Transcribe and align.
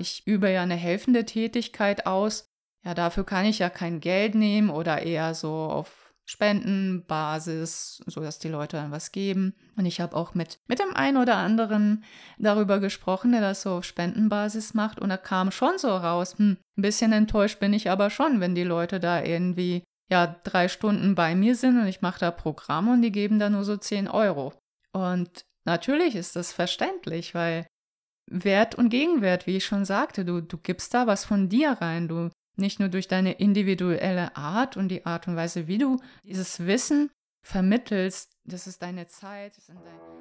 ich 0.00 0.26
übe 0.26 0.50
ja 0.50 0.62
eine 0.62 0.76
helfende 0.76 1.24
Tätigkeit 1.24 2.06
aus. 2.06 2.46
Ja, 2.84 2.94
dafür 2.94 3.24
kann 3.24 3.44
ich 3.46 3.58
ja 3.58 3.70
kein 3.70 4.00
Geld 4.00 4.34
nehmen 4.34 4.70
oder 4.70 5.02
eher 5.02 5.34
so 5.34 5.52
auf 5.52 6.06
Spendenbasis, 6.24 8.02
sodass 8.06 8.40
die 8.40 8.48
Leute 8.48 8.76
dann 8.76 8.90
was 8.90 9.12
geben. 9.12 9.54
Und 9.76 9.86
ich 9.86 10.00
habe 10.00 10.16
auch 10.16 10.34
mit, 10.34 10.58
mit 10.66 10.80
dem 10.80 10.94
einen 10.94 11.16
oder 11.16 11.36
anderen 11.36 12.04
darüber 12.38 12.80
gesprochen, 12.80 13.32
der 13.32 13.40
das 13.40 13.62
so 13.62 13.70
auf 13.70 13.84
Spendenbasis 13.84 14.74
macht. 14.74 15.00
Und 15.00 15.08
da 15.08 15.16
kam 15.16 15.52
schon 15.52 15.78
so 15.78 15.88
raus, 15.88 16.36
hm, 16.36 16.56
ein 16.76 16.82
bisschen 16.82 17.12
enttäuscht 17.12 17.60
bin 17.60 17.72
ich 17.72 17.90
aber 17.90 18.10
schon, 18.10 18.40
wenn 18.40 18.56
die 18.56 18.64
Leute 18.64 18.98
da 18.98 19.22
irgendwie 19.22 19.84
ja 20.10 20.36
drei 20.44 20.68
Stunden 20.68 21.14
bei 21.14 21.34
mir 21.34 21.54
sind 21.54 21.80
und 21.80 21.86
ich 21.86 22.02
mache 22.02 22.20
da 22.20 22.30
Programm 22.30 22.88
und 22.88 23.02
die 23.02 23.12
geben 23.12 23.38
da 23.38 23.48
nur 23.48 23.64
so 23.64 23.76
10 23.76 24.08
Euro. 24.08 24.52
Und 24.92 25.44
natürlich 25.64 26.16
ist 26.16 26.34
das 26.36 26.52
verständlich, 26.52 27.34
weil 27.34 27.66
Wert 28.28 28.74
und 28.74 28.90
Gegenwert, 28.90 29.46
wie 29.46 29.56
ich 29.56 29.64
schon 29.64 29.84
sagte, 29.84 30.24
du, 30.24 30.40
du 30.40 30.58
gibst 30.58 30.94
da 30.94 31.06
was 31.06 31.24
von 31.24 31.48
dir 31.48 31.72
rein, 31.72 32.08
du 32.08 32.30
nicht 32.56 32.80
nur 32.80 32.88
durch 32.88 33.06
deine 33.08 33.32
individuelle 33.32 34.36
Art 34.36 34.76
und 34.76 34.88
die 34.88 35.04
Art 35.06 35.28
und 35.28 35.36
Weise, 35.36 35.68
wie 35.68 35.78
du 35.78 35.98
dieses 36.24 36.66
Wissen 36.66 37.10
vermittelst, 37.42 38.32
das 38.44 38.66
ist 38.66 38.82
deine 38.82 39.06
Zeit, 39.06 39.56
das 39.56 39.66
sind 39.66 39.78
deine, 39.84 40.16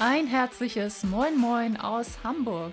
Ein 0.00 0.28
herzliches 0.28 1.02
Moin 1.02 1.36
Moin 1.36 1.76
aus 1.76 2.22
Hamburg. 2.22 2.72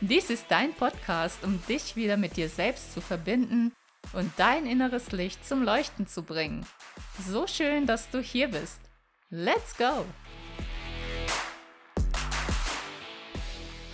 Dies 0.00 0.30
ist 0.30 0.44
dein 0.48 0.74
Podcast, 0.74 1.42
um 1.42 1.60
dich 1.66 1.96
wieder 1.96 2.16
mit 2.16 2.36
dir 2.36 2.48
selbst 2.48 2.94
zu 2.94 3.00
verbinden 3.00 3.72
und 4.12 4.30
dein 4.36 4.64
inneres 4.64 5.10
Licht 5.10 5.44
zum 5.44 5.64
Leuchten 5.64 6.06
zu 6.06 6.22
bringen. 6.22 6.64
So 7.26 7.48
schön, 7.48 7.84
dass 7.84 8.08
du 8.08 8.20
hier 8.20 8.46
bist. 8.46 8.78
Let's 9.28 9.76
go! 9.76 10.06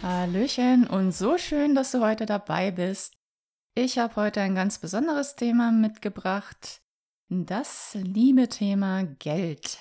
Hallöchen 0.03 0.87
und 0.87 1.13
so 1.13 1.39
schön, 1.39 1.75
dass 1.75 1.93
du 1.93 2.03
heute 2.03 2.27
dabei 2.27 2.71
bist. 2.71 3.17
Ich 3.75 3.99
habe 3.99 4.17
heute 4.17 4.43
ein 4.43 4.55
ganz 4.55 4.79
besonderes 4.79 5.37
Thema 5.37 5.73
mitgebracht. 5.73 6.83
Das 7.31 7.97
liebe 7.99 8.51
Thema 8.51 9.05
Geld. 9.05 9.79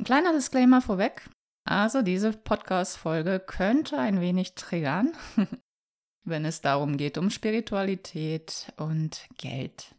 Ein 0.00 0.04
kleiner 0.04 0.32
Disclaimer 0.32 0.82
vorweg. 0.82 1.30
Also 1.64 2.02
diese 2.02 2.32
Podcast-Folge 2.32 3.40
könnte 3.40 3.98
ein 3.98 4.20
wenig 4.20 4.54
triggern. 4.54 5.12
wenn 6.24 6.44
es 6.44 6.60
darum 6.60 6.96
geht, 6.96 7.18
um 7.18 7.30
Spiritualität 7.30 8.72
und 8.76 9.26
Geld. 9.38 9.94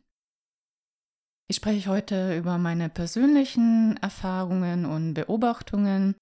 Ich 1.50 1.58
spreche 1.58 1.90
heute 1.90 2.38
über 2.38 2.58
meine 2.58 2.90
persönlichen 2.90 3.98
Erfahrungen 3.98 4.86
und 4.86 5.14
Beobachtungen, 5.14 6.16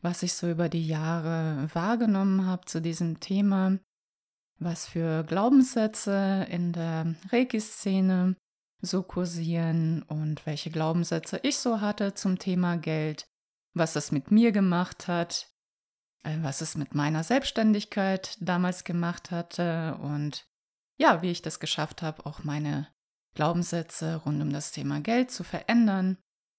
was 0.00 0.22
ich 0.22 0.34
so 0.34 0.48
über 0.48 0.68
die 0.68 0.86
Jahre 0.86 1.68
wahrgenommen 1.74 2.46
habe 2.46 2.64
zu 2.66 2.80
diesem 2.80 3.20
Thema, 3.20 3.78
was 4.58 4.86
für 4.86 5.24
Glaubenssätze 5.24 6.46
in 6.48 6.72
der 6.72 7.14
Reiki-Szene 7.30 8.36
so 8.80 9.02
kursieren 9.02 10.02
und 10.04 10.46
welche 10.46 10.70
Glaubenssätze 10.70 11.40
ich 11.42 11.58
so 11.58 11.80
hatte 11.80 12.14
zum 12.14 12.38
Thema 12.38 12.76
Geld, 12.76 13.26
was 13.74 13.92
das 13.92 14.12
mit 14.12 14.30
mir 14.30 14.52
gemacht 14.52 15.08
hat, 15.08 15.48
äh, 16.22 16.36
was 16.42 16.60
es 16.60 16.76
mit 16.76 16.94
meiner 16.94 17.24
Selbstständigkeit 17.24 18.36
damals 18.40 18.84
gemacht 18.84 19.30
hatte 19.30 19.96
und 20.00 20.46
ja, 20.96 21.22
wie 21.22 21.30
ich 21.30 21.42
das 21.42 21.60
geschafft 21.60 22.02
habe, 22.02 22.26
auch 22.26 22.44
meine 22.44 22.88
Glaubenssätze 23.34 24.16
rund 24.16 24.42
um 24.42 24.52
das 24.52 24.72
Thema 24.72 25.00
Geld 25.00 25.30
zu 25.30 25.44
verändern, 25.44 26.18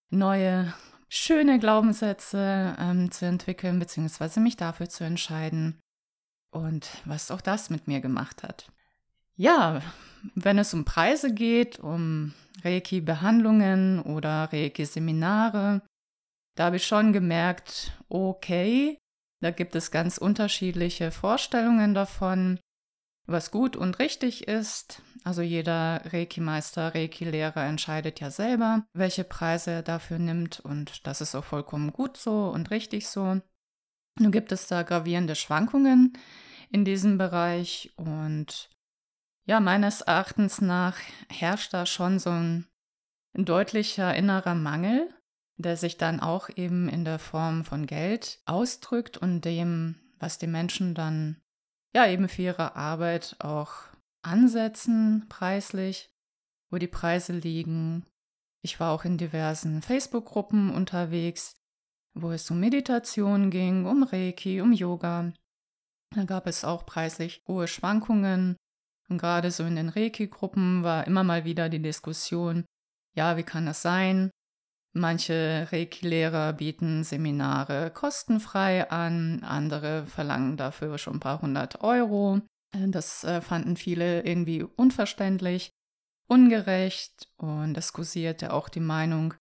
neue, 0.09 0.73
schöne 1.09 1.59
Glaubenssätze 1.59 2.75
ähm, 2.79 3.11
zu 3.11 3.25
entwickeln, 3.25 3.77
beziehungsweise 3.77 4.39
mich 4.39 4.57
dafür 4.57 4.89
zu 4.89 5.03
entscheiden 5.03 5.79
und 6.51 6.89
was 7.05 7.31
auch 7.31 7.41
das 7.41 7.69
mit 7.69 7.87
mir 7.87 8.01
gemacht 8.01 8.43
hat. 8.43 8.71
Ja, 9.35 9.81
wenn 10.35 10.57
es 10.57 10.73
um 10.73 10.85
Preise 10.85 11.33
geht, 11.33 11.79
um 11.79 12.33
Reiki-Behandlungen 12.63 14.01
oder 14.01 14.49
Reiki-Seminare, 14.51 15.81
da 16.55 16.65
habe 16.65 16.77
ich 16.77 16.85
schon 16.85 17.13
gemerkt, 17.13 17.91
okay, 18.09 18.97
da 19.41 19.51
gibt 19.51 19.75
es 19.75 19.91
ganz 19.91 20.17
unterschiedliche 20.17 21.11
Vorstellungen 21.11 21.93
davon, 21.93 22.59
was 23.25 23.51
gut 23.51 23.75
und 23.75 23.99
richtig 23.99 24.47
ist. 24.47 25.01
Also 25.23 25.41
jeder 25.41 26.01
Reiki-Meister, 26.05 26.93
Reiki-Lehrer 26.93 27.65
entscheidet 27.65 28.19
ja 28.19 28.29
selber, 28.31 28.85
welche 28.93 29.23
Preise 29.23 29.71
er 29.71 29.83
dafür 29.83 30.19
nimmt 30.19 30.59
und 30.59 31.05
das 31.07 31.21
ist 31.21 31.35
auch 31.35 31.45
vollkommen 31.45 31.93
gut 31.93 32.17
so 32.17 32.49
und 32.49 32.71
richtig 32.71 33.07
so. 33.07 33.41
Nun 34.19 34.31
gibt 34.31 34.51
es 34.51 34.67
da 34.67 34.83
gravierende 34.83 35.35
Schwankungen 35.35 36.17
in 36.69 36.85
diesem 36.85 37.17
Bereich 37.17 37.91
und 37.95 38.69
ja, 39.45 39.59
meines 39.59 40.01
Erachtens 40.01 40.61
nach 40.61 40.97
herrscht 41.29 41.73
da 41.73 41.85
schon 41.85 42.19
so 42.19 42.29
ein 42.29 42.67
deutlicher 43.33 44.13
innerer 44.15 44.55
Mangel 44.55 45.09
der 45.61 45.77
sich 45.77 45.97
dann 45.97 46.19
auch 46.19 46.49
eben 46.55 46.89
in 46.89 47.05
der 47.05 47.19
Form 47.19 47.63
von 47.63 47.85
Geld 47.85 48.39
ausdrückt 48.45 49.17
und 49.17 49.41
dem, 49.41 49.95
was 50.19 50.37
die 50.37 50.47
Menschen 50.47 50.93
dann 50.93 51.41
ja 51.93 52.07
eben 52.07 52.27
für 52.29 52.43
ihre 52.43 52.75
Arbeit 52.75 53.35
auch 53.39 53.73
ansetzen 54.23 55.25
preislich, 55.29 56.09
wo 56.69 56.77
die 56.77 56.87
Preise 56.87 57.33
liegen. 57.33 58.05
Ich 58.63 58.79
war 58.79 58.93
auch 58.93 59.05
in 59.05 59.17
diversen 59.17 59.81
Facebook-Gruppen 59.81 60.73
unterwegs, 60.73 61.53
wo 62.13 62.31
es 62.31 62.49
um 62.51 62.59
Meditation 62.59 63.49
ging, 63.49 63.85
um 63.85 64.03
Reiki, 64.03 64.61
um 64.61 64.73
Yoga. 64.73 65.33
Da 66.13 66.23
gab 66.25 66.45
es 66.47 66.63
auch 66.63 66.85
preislich 66.85 67.43
hohe 67.47 67.67
Schwankungen. 67.67 68.55
Und 69.09 69.17
gerade 69.17 69.51
so 69.51 69.63
in 69.65 69.75
den 69.75 69.89
Reiki-Gruppen 69.89 70.83
war 70.83 71.07
immer 71.07 71.23
mal 71.23 71.43
wieder 71.43 71.69
die 71.69 71.81
Diskussion, 71.81 72.65
ja, 73.13 73.35
wie 73.35 73.43
kann 73.43 73.65
das 73.65 73.81
sein, 73.81 74.29
Manche 74.93 75.67
Reiki-Lehrer 75.71 76.53
bieten 76.53 77.03
Seminare 77.03 77.91
kostenfrei 77.91 78.89
an, 78.89 79.41
andere 79.43 80.05
verlangen 80.05 80.57
dafür 80.57 80.97
schon 80.97 81.15
ein 81.15 81.19
paar 81.21 81.41
hundert 81.41 81.81
Euro. 81.81 82.41
Das 82.73 83.23
äh, 83.23 83.41
fanden 83.41 83.77
viele 83.77 84.23
irgendwie 84.23 84.63
unverständlich, 84.63 85.71
ungerecht 86.27 87.29
und 87.37 87.77
es 87.77 87.93
kursierte 87.93 88.53
auch 88.53 88.69
die 88.69 88.81
Meinung, 88.81 89.33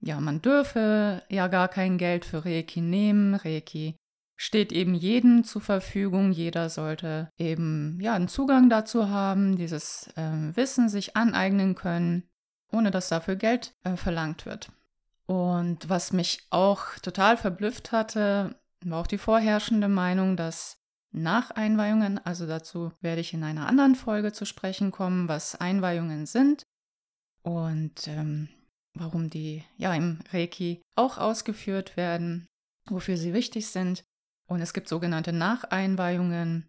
ja, 0.00 0.20
man 0.20 0.42
dürfe 0.42 1.22
ja 1.28 1.48
gar 1.48 1.68
kein 1.68 1.98
Geld 1.98 2.24
für 2.24 2.44
Reiki 2.44 2.80
nehmen. 2.80 3.34
Reiki 3.34 3.96
steht 4.36 4.70
eben 4.70 4.94
jedem 4.94 5.44
zur 5.44 5.62
Verfügung. 5.62 6.30
Jeder 6.30 6.68
sollte 6.68 7.30
eben 7.38 7.98
ja 8.00 8.14
einen 8.14 8.28
Zugang 8.28 8.68
dazu 8.68 9.08
haben, 9.08 9.56
dieses 9.56 10.08
äh, 10.16 10.56
Wissen 10.56 10.88
sich 10.88 11.16
aneignen 11.16 11.74
können, 11.74 12.28
ohne 12.70 12.90
dass 12.90 13.08
dafür 13.08 13.36
Geld 13.36 13.72
äh, 13.82 13.96
verlangt 13.96 14.46
wird. 14.46 14.70
Und 15.26 15.88
was 15.88 16.12
mich 16.12 16.46
auch 16.50 16.98
total 17.00 17.36
verblüfft 17.36 17.92
hatte, 17.92 18.58
war 18.84 19.00
auch 19.00 19.06
die 19.06 19.18
vorherrschende 19.18 19.88
Meinung, 19.88 20.36
dass 20.36 20.76
nach 21.12 21.50
Einweihungen, 21.52 22.18
also 22.24 22.46
dazu 22.46 22.92
werde 23.00 23.20
ich 23.20 23.32
in 23.32 23.44
einer 23.44 23.66
anderen 23.66 23.94
Folge 23.94 24.32
zu 24.32 24.44
sprechen 24.44 24.90
kommen, 24.90 25.28
was 25.28 25.54
Einweihungen 25.54 26.26
sind 26.26 26.64
und 27.42 28.08
ähm, 28.08 28.48
warum 28.94 29.30
die 29.30 29.64
ja 29.76 29.94
im 29.94 30.20
Reiki 30.32 30.82
auch 30.96 31.18
ausgeführt 31.18 31.96
werden, 31.96 32.46
wofür 32.88 33.16
sie 33.16 33.32
wichtig 33.32 33.68
sind. 33.68 34.04
Und 34.46 34.60
es 34.60 34.74
gibt 34.74 34.88
sogenannte 34.88 35.32
Nacheinweihungen, 35.32 36.68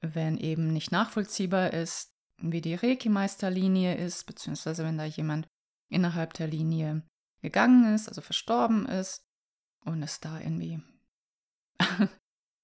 wenn 0.00 0.36
eben 0.36 0.72
nicht 0.72 0.92
nachvollziehbar 0.92 1.72
ist, 1.72 2.10
wie 2.40 2.60
die 2.60 2.74
Reiki-Meisterlinie 2.74 3.96
ist, 3.96 4.26
beziehungsweise 4.26 4.84
wenn 4.84 4.98
da 4.98 5.04
jemand 5.04 5.48
innerhalb 5.88 6.34
der 6.34 6.48
Linie 6.48 7.02
gegangen 7.40 7.94
ist, 7.94 8.08
also 8.08 8.20
verstorben 8.20 8.86
ist 8.86 9.24
und 9.84 10.02
es 10.02 10.20
da 10.20 10.40
irgendwie 10.40 10.82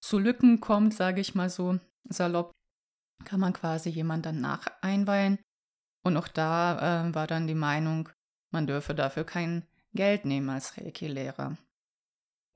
zu 0.00 0.18
Lücken 0.18 0.60
kommt, 0.60 0.94
sage 0.94 1.20
ich 1.20 1.34
mal 1.34 1.50
so 1.50 1.78
salopp, 2.04 2.52
kann 3.24 3.40
man 3.40 3.52
quasi 3.52 3.90
jemand 3.90 4.26
dann 4.26 4.40
nach 4.40 4.66
einweihen. 4.82 5.38
Und 6.04 6.16
auch 6.16 6.28
da 6.28 7.06
äh, 7.08 7.14
war 7.14 7.26
dann 7.26 7.46
die 7.46 7.54
Meinung, 7.54 8.10
man 8.50 8.66
dürfe 8.66 8.94
dafür 8.94 9.24
kein 9.24 9.66
Geld 9.94 10.24
nehmen 10.26 10.50
als 10.50 10.76
Reiki-Lehrer. 10.76 11.56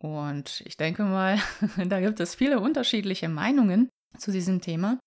Und 0.00 0.62
ich 0.66 0.76
denke 0.76 1.04
mal, 1.04 1.38
da 1.88 2.00
gibt 2.00 2.20
es 2.20 2.34
viele 2.34 2.60
unterschiedliche 2.60 3.28
Meinungen 3.28 3.88
zu 4.16 4.30
diesem 4.30 4.60
Thema. 4.60 4.98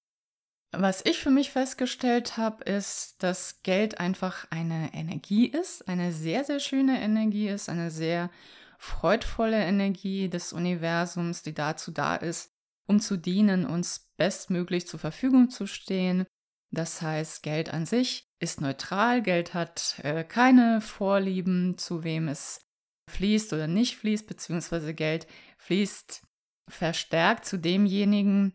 Was 0.74 1.06
ich 1.06 1.20
für 1.20 1.32
mich 1.32 1.52
festgestellt 1.52 2.38
habe, 2.38 2.64
ist, 2.64 3.22
dass 3.22 3.62
Geld 3.62 4.00
einfach 4.00 4.48
eine 4.52 4.94
Energie 4.94 5.48
ist, 5.48 5.88
eine 5.90 6.14
sehr, 6.14 6.46
sehr 6.46 6.62
schöne 6.62 7.02
Energie 7.02 7.50
ist, 7.50 7.68
eine 7.68 7.92
sehr 7.92 8.30
freudvolle 8.78 9.62
Energie 9.62 10.30
des 10.30 10.54
Universums, 10.54 11.44
die 11.44 11.54
dazu 11.54 11.92
da 11.92 12.16
ist, 12.16 12.54
um 12.88 13.02
zu 13.02 13.18
dienen, 13.18 13.66
uns 13.66 14.12
bestmöglich 14.18 14.88
zur 14.88 15.00
Verfügung 15.00 15.50
zu 15.50 15.68
stehen. 15.68 16.26
Das 16.72 17.02
heißt, 17.02 17.44
Geld 17.44 17.74
an 17.74 17.86
sich 17.86 18.30
ist 18.40 18.62
neutral, 18.62 19.22
Geld 19.22 19.54
hat 19.54 20.00
äh, 20.04 20.24
keine 20.24 20.80
Vorlieben, 20.80 21.78
zu 21.78 22.06
wem 22.06 22.30
es 22.30 22.62
fließt 23.10 23.52
oder 23.52 23.68
nicht 23.68 23.98
fließt, 23.98 24.26
beziehungsweise 24.26 24.94
Geld 24.94 25.28
fließt 25.58 26.24
verstärkt 26.70 27.44
zu 27.46 27.60
demjenigen, 27.60 28.54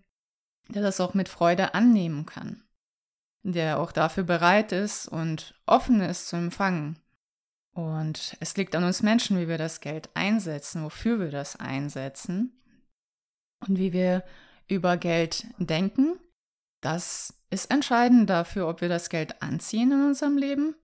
der 0.68 0.82
das 0.82 1.00
auch 1.00 1.14
mit 1.14 1.28
Freude 1.28 1.74
annehmen 1.74 2.26
kann, 2.26 2.62
der 3.42 3.78
auch 3.78 3.92
dafür 3.92 4.24
bereit 4.24 4.72
ist 4.72 5.06
und 5.06 5.54
offen 5.66 6.00
ist 6.00 6.28
zu 6.28 6.36
empfangen. 6.36 6.98
Und 7.72 8.36
es 8.40 8.56
liegt 8.56 8.74
an 8.74 8.84
uns 8.84 9.02
Menschen, 9.02 9.38
wie 9.38 9.48
wir 9.48 9.58
das 9.58 9.80
Geld 9.80 10.08
einsetzen, 10.14 10.82
wofür 10.82 11.20
wir 11.20 11.30
das 11.30 11.56
einsetzen 11.56 12.58
und 13.66 13.78
wie 13.78 13.92
wir 13.92 14.24
über 14.66 14.96
Geld 14.96 15.46
denken. 15.58 16.18
Das 16.80 17.34
ist 17.50 17.70
entscheidend 17.70 18.30
dafür, 18.30 18.68
ob 18.68 18.80
wir 18.80 18.88
das 18.88 19.10
Geld 19.10 19.42
anziehen 19.42 19.92
in 19.92 20.06
unserem 20.06 20.38
Leben 20.38 20.74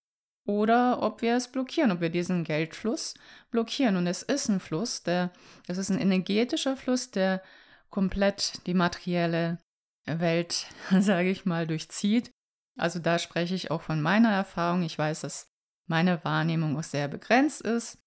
oder 0.46 1.02
ob 1.02 1.22
wir 1.22 1.36
es 1.36 1.48
blockieren, 1.48 1.92
ob 1.92 2.00
wir 2.00 2.10
diesen 2.10 2.44
Geldfluss 2.44 3.14
blockieren. 3.50 3.96
Und 3.96 4.06
es 4.06 4.22
ist 4.22 4.48
ein 4.48 4.60
Fluss, 4.60 5.02
der, 5.02 5.30
es 5.68 5.78
ist 5.78 5.90
ein 5.90 6.00
energetischer 6.00 6.76
Fluss, 6.76 7.10
der 7.10 7.42
komplett 7.90 8.66
die 8.66 8.74
materielle 8.74 9.58
Welt, 10.06 10.66
sage 11.00 11.30
ich 11.30 11.44
mal, 11.44 11.66
durchzieht. 11.66 12.30
Also 12.78 12.98
da 12.98 13.18
spreche 13.18 13.54
ich 13.54 13.70
auch 13.70 13.82
von 13.82 14.00
meiner 14.00 14.30
Erfahrung. 14.30 14.82
Ich 14.82 14.98
weiß, 14.98 15.20
dass 15.20 15.46
meine 15.86 16.24
Wahrnehmung 16.24 16.76
auch 16.78 16.82
sehr 16.82 17.08
begrenzt 17.08 17.62
ist. 17.62 17.98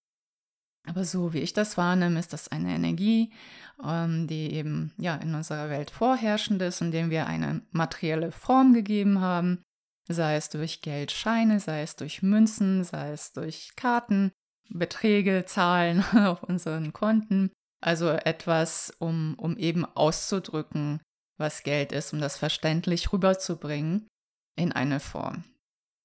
Aber 0.87 1.03
so 1.03 1.33
wie 1.33 1.39
ich 1.39 1.53
das 1.53 1.77
wahrnehme, 1.77 2.19
ist 2.19 2.31
das 2.33 2.47
eine 2.47 2.75
Energie, 2.75 3.33
ähm, 3.83 4.27
die 4.27 4.53
eben 4.53 4.93
ja 4.97 5.15
in 5.15 5.33
unserer 5.33 5.69
Welt 5.69 5.89
vorherrschend 5.89 6.61
ist, 6.61 6.81
indem 6.81 7.09
wir 7.09 7.25
eine 7.25 7.61
materielle 7.71 8.31
Form 8.31 8.73
gegeben 8.73 9.19
haben, 9.19 9.63
sei 10.07 10.35
es 10.35 10.49
durch 10.49 10.81
Geldscheine, 10.81 11.59
sei 11.59 11.81
es 11.81 11.95
durch 11.95 12.21
Münzen, 12.21 12.83
sei 12.83 13.11
es 13.11 13.33
durch 13.33 13.71
Karten, 13.75 14.31
Beträge, 14.69 15.45
Zahlen 15.45 16.03
auf 16.15 16.43
unseren 16.43 16.93
Konten. 16.93 17.51
Also 17.81 18.09
etwas, 18.09 18.95
um, 18.99 19.35
um 19.37 19.57
eben 19.57 19.85
auszudrücken, 19.85 21.01
was 21.37 21.63
Geld 21.63 21.91
ist, 21.91 22.13
um 22.13 22.19
das 22.19 22.37
verständlich 22.37 23.11
rüberzubringen 23.11 24.07
in 24.57 24.71
eine 24.71 24.99
Form. 24.99 25.43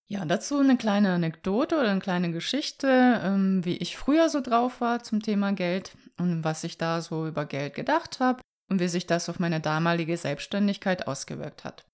Ja, 0.08 0.24
dazu 0.24 0.58
eine 0.58 0.76
kleine 0.76 1.12
Anekdote 1.12 1.78
oder 1.78 1.90
eine 1.90 2.00
kleine 2.00 2.32
Geschichte, 2.32 3.20
ähm, 3.22 3.64
wie 3.64 3.76
ich 3.76 3.96
früher 3.96 4.28
so 4.28 4.40
drauf 4.40 4.80
war 4.80 5.04
zum 5.04 5.22
Thema 5.22 5.52
Geld 5.52 5.96
und 6.18 6.42
was 6.42 6.64
ich 6.64 6.78
da 6.78 7.00
so 7.00 7.28
über 7.28 7.46
Geld 7.46 7.74
gedacht 7.74 8.18
habe 8.18 8.42
und 8.68 8.80
wie 8.80 8.88
sich 8.88 9.06
das 9.06 9.28
auf 9.28 9.38
meine 9.38 9.60
damalige 9.60 10.16
Selbstständigkeit 10.16 11.06
ausgewirkt 11.06 11.62
hat. 11.62 11.84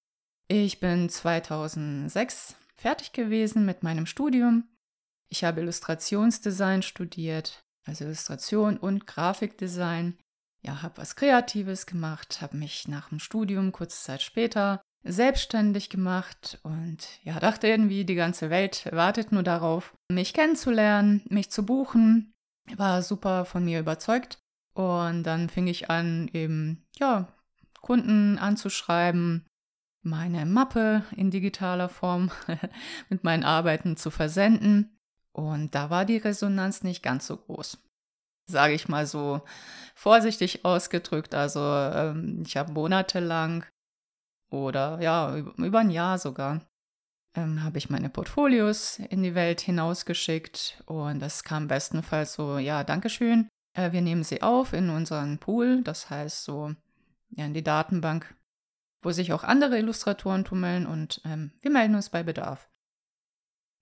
Ich 0.49 0.81
bin 0.81 1.11
2006 1.11 2.57
fertig 2.75 3.13
gewesen 3.13 3.67
mit 3.67 3.83
meinem 3.83 4.07
Studium. 4.07 4.65
Ich 5.29 5.45
habe 5.45 5.61
Illustrationsdesign 5.61 6.83
studiert, 6.83 7.65
also 7.85 8.05
Illustration 8.05 8.79
und 8.79 9.07
Grafikdesign 9.07 10.17
ja, 10.67 10.83
habe 10.83 10.99
was 10.99 11.17
Kreatives 11.17 11.87
gemacht, 11.87 12.41
habe 12.43 12.57
mich 12.57 12.89
nach 12.89 13.11
dem 13.11 13.21
Studium 13.21 13.73
kurze 13.73 14.03
Zeit 14.03 14.23
später 14.23 14.83
selbstständig 15.05 15.89
gemacht 15.89 16.59
und 16.65 17.07
ja, 17.23 17.39
dachte 17.39 17.69
irgendwie, 17.69 18.05
die 18.05 18.17
ganze 18.17 18.51
Welt 18.51 18.89
wartet 18.91 19.31
nur 19.31 19.45
darauf, 19.45 19.95
mich 20.11 20.35
kennenzulernen, 20.35 21.23
mich 21.29 21.51
zu 21.51 21.65
buchen. 21.65 22.33
War 22.77 23.03
super 23.03 23.45
von 23.45 23.65
mir 23.65 23.79
überzeugt. 23.79 24.39
Und 24.75 25.23
dann 25.23 25.49
fing 25.49 25.69
ich 25.69 25.89
an, 25.89 26.29
eben, 26.33 26.85
ja, 26.99 27.29
Kunden 27.81 28.37
anzuschreiben, 28.37 29.47
meine 30.03 30.45
Mappe 30.45 31.05
in 31.15 31.31
digitaler 31.31 31.89
Form 31.89 32.33
mit 33.09 33.23
meinen 33.23 33.45
Arbeiten 33.45 33.97
zu 33.97 34.11
versenden. 34.11 34.99
Und 35.33 35.77
da 35.77 35.91
war 35.91 36.05
die 36.05 36.17
Resonanz 36.17 36.83
nicht 36.83 37.03
ganz 37.03 37.29
so 37.29 37.37
groß 37.37 37.79
sage 38.47 38.75
ich 38.75 38.89
mal 38.89 39.07
so 39.07 39.43
vorsichtig 39.95 40.65
ausgedrückt. 40.65 41.35
Also 41.35 41.61
ähm, 41.61 42.43
ich 42.47 42.57
habe 42.57 42.73
monatelang 42.73 43.65
oder 44.51 45.01
ja, 45.01 45.37
über 45.37 45.81
ein 45.81 45.91
Jahr 45.91 46.19
sogar, 46.19 46.61
ähm, 47.35 47.63
habe 47.63 47.79
ich 47.79 47.91
meine 47.91 48.09
Portfolios 48.09 48.99
in 48.99 49.23
die 49.23 49.35
Welt 49.35 49.61
hinausgeschickt 49.61 50.83
und 50.87 51.21
das 51.21 51.45
kam 51.45 51.69
bestenfalls 51.69 52.35
so, 52.35 52.59
ja, 52.59 52.85
Dankeschön. 52.85 53.49
Äh, 53.75 53.93
wir 53.93 54.03
nehmen 54.03 54.25
sie 54.25 54.43
auf 54.43 54.73
in 54.73 54.91
unseren 54.91 55.39
Pool, 55.39 55.83
das 55.83 56.11
heißt 56.11 56.45
so 56.45 56.75
ja, 57.31 57.47
in 57.47 57.55
die 57.55 57.65
Datenbank, 57.65 58.35
wo 59.03 59.11
sich 59.11 59.33
auch 59.33 59.45
andere 59.45 59.79
Illustratoren 59.79 60.45
tummeln 60.45 60.87
und 60.87 61.21
ähm, 61.25 61.53
wir 61.61 61.71
melden 61.71 61.95
uns 61.95 62.11
bei 62.11 62.23
Bedarf. 62.23 62.69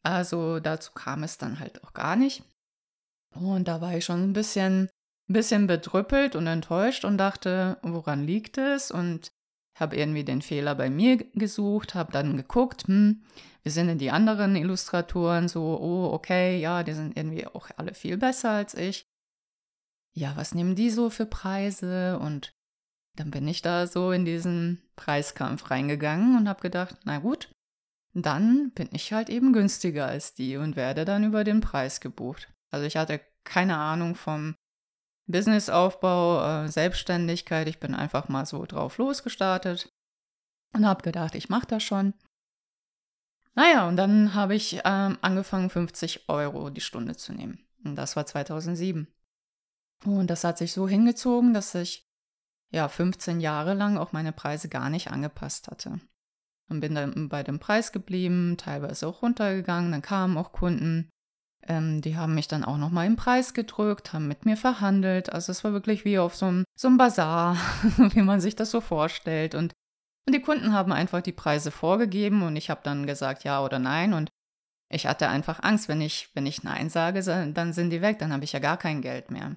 Also 0.02 0.60
dazu 0.60 0.92
kam 0.92 1.22
es 1.22 1.38
dann 1.38 1.60
halt 1.60 1.82
auch 1.82 1.94
gar 1.94 2.16
nicht. 2.16 2.44
Und 3.34 3.68
da 3.68 3.80
war 3.80 3.96
ich 3.96 4.04
schon 4.04 4.22
ein 4.22 4.32
bisschen, 4.32 4.88
ein 5.28 5.32
bisschen 5.32 5.66
bedrüppelt 5.66 6.36
und 6.36 6.46
enttäuscht 6.46 7.04
und 7.04 7.18
dachte, 7.18 7.78
woran 7.82 8.24
liegt 8.24 8.58
es? 8.58 8.90
Und 8.90 9.32
habe 9.74 9.96
irgendwie 9.96 10.24
den 10.24 10.42
Fehler 10.42 10.74
bei 10.74 10.88
mir 10.88 11.16
gesucht, 11.16 11.94
habe 11.94 12.12
dann 12.12 12.36
geguckt, 12.36 12.86
hm, 12.86 13.24
wie 13.62 13.70
sind 13.70 13.88
denn 13.88 13.98
die 13.98 14.10
anderen 14.10 14.54
Illustratoren 14.54 15.48
so, 15.48 15.78
oh, 15.80 16.12
okay, 16.12 16.60
ja, 16.60 16.82
die 16.82 16.92
sind 16.92 17.16
irgendwie 17.16 17.46
auch 17.46 17.70
alle 17.76 17.94
viel 17.94 18.16
besser 18.16 18.50
als 18.50 18.74
ich. 18.74 19.06
Ja, 20.12 20.36
was 20.36 20.54
nehmen 20.54 20.76
die 20.76 20.90
so 20.90 21.10
für 21.10 21.26
Preise? 21.26 22.18
Und 22.20 22.54
dann 23.16 23.30
bin 23.30 23.48
ich 23.48 23.62
da 23.62 23.86
so 23.86 24.12
in 24.12 24.24
diesen 24.24 24.82
Preiskampf 24.94 25.70
reingegangen 25.70 26.36
und 26.36 26.48
habe 26.48 26.60
gedacht, 26.60 26.96
na 27.04 27.18
gut, 27.18 27.50
dann 28.12 28.70
bin 28.72 28.88
ich 28.92 29.12
halt 29.12 29.28
eben 29.28 29.52
günstiger 29.52 30.06
als 30.06 30.34
die 30.34 30.56
und 30.56 30.76
werde 30.76 31.04
dann 31.04 31.24
über 31.24 31.42
den 31.42 31.60
Preis 31.60 32.00
gebucht. 32.00 32.53
Also 32.74 32.86
ich 32.86 32.96
hatte 32.96 33.20
keine 33.44 33.76
Ahnung 33.76 34.16
vom 34.16 34.56
Businessaufbau, 35.26 36.64
äh, 36.64 36.68
Selbstständigkeit. 36.68 37.68
Ich 37.68 37.78
bin 37.78 37.94
einfach 37.94 38.28
mal 38.28 38.44
so 38.44 38.66
drauf 38.66 38.98
losgestartet 38.98 39.88
und 40.74 40.84
habe 40.84 41.02
gedacht, 41.02 41.36
ich 41.36 41.48
mache 41.48 41.66
das 41.66 41.84
schon. 41.84 42.14
Naja, 43.54 43.86
und 43.86 43.96
dann 43.96 44.34
habe 44.34 44.56
ich 44.56 44.80
ähm, 44.84 45.16
angefangen, 45.22 45.70
50 45.70 46.28
Euro 46.28 46.70
die 46.70 46.80
Stunde 46.80 47.16
zu 47.16 47.32
nehmen. 47.32 47.64
Und 47.84 47.94
das 47.94 48.16
war 48.16 48.26
2007. 48.26 49.06
Und 50.04 50.26
das 50.28 50.42
hat 50.42 50.58
sich 50.58 50.72
so 50.72 50.88
hingezogen, 50.88 51.54
dass 51.54 51.74
ich 51.76 52.10
ja 52.72 52.88
15 52.88 53.40
Jahre 53.40 53.74
lang 53.74 53.96
auch 53.96 54.12
meine 54.12 54.32
Preise 54.32 54.68
gar 54.68 54.90
nicht 54.90 55.12
angepasst 55.12 55.68
hatte. 55.68 56.00
Und 56.68 56.80
bin 56.80 56.96
dann 56.96 57.28
bei 57.28 57.44
dem 57.44 57.60
Preis 57.60 57.92
geblieben, 57.92 58.56
teilweise 58.58 59.06
auch 59.06 59.22
runtergegangen. 59.22 59.92
Dann 59.92 60.02
kamen 60.02 60.36
auch 60.36 60.50
Kunden, 60.50 61.08
ähm, 61.68 62.00
die 62.00 62.16
haben 62.16 62.34
mich 62.34 62.48
dann 62.48 62.64
auch 62.64 62.76
nochmal 62.76 63.06
im 63.06 63.16
Preis 63.16 63.54
gedrückt, 63.54 64.12
haben 64.12 64.28
mit 64.28 64.44
mir 64.44 64.56
verhandelt. 64.56 65.32
Also 65.32 65.52
es 65.52 65.64
war 65.64 65.72
wirklich 65.72 66.04
wie 66.04 66.18
auf 66.18 66.34
so 66.34 66.46
einem, 66.46 66.64
so 66.78 66.88
einem 66.88 66.98
Bazar, 66.98 67.56
wie 67.96 68.22
man 68.22 68.40
sich 68.40 68.56
das 68.56 68.70
so 68.70 68.80
vorstellt. 68.80 69.54
Und, 69.54 69.72
und 70.26 70.34
die 70.34 70.42
Kunden 70.42 70.72
haben 70.72 70.92
einfach 70.92 71.22
die 71.22 71.32
Preise 71.32 71.70
vorgegeben 71.70 72.42
und 72.42 72.56
ich 72.56 72.70
habe 72.70 72.80
dann 72.84 73.06
gesagt 73.06 73.44
ja 73.44 73.62
oder 73.64 73.78
nein. 73.78 74.12
Und 74.12 74.30
ich 74.90 75.06
hatte 75.06 75.28
einfach 75.28 75.62
Angst, 75.62 75.88
wenn 75.88 76.00
ich, 76.00 76.28
wenn 76.34 76.46
ich 76.46 76.62
Nein 76.62 76.90
sage, 76.90 77.22
dann 77.22 77.72
sind 77.72 77.90
die 77.90 78.02
weg, 78.02 78.18
dann 78.18 78.32
habe 78.32 78.44
ich 78.44 78.52
ja 78.52 78.58
gar 78.58 78.76
kein 78.76 79.00
Geld 79.00 79.30
mehr. 79.30 79.56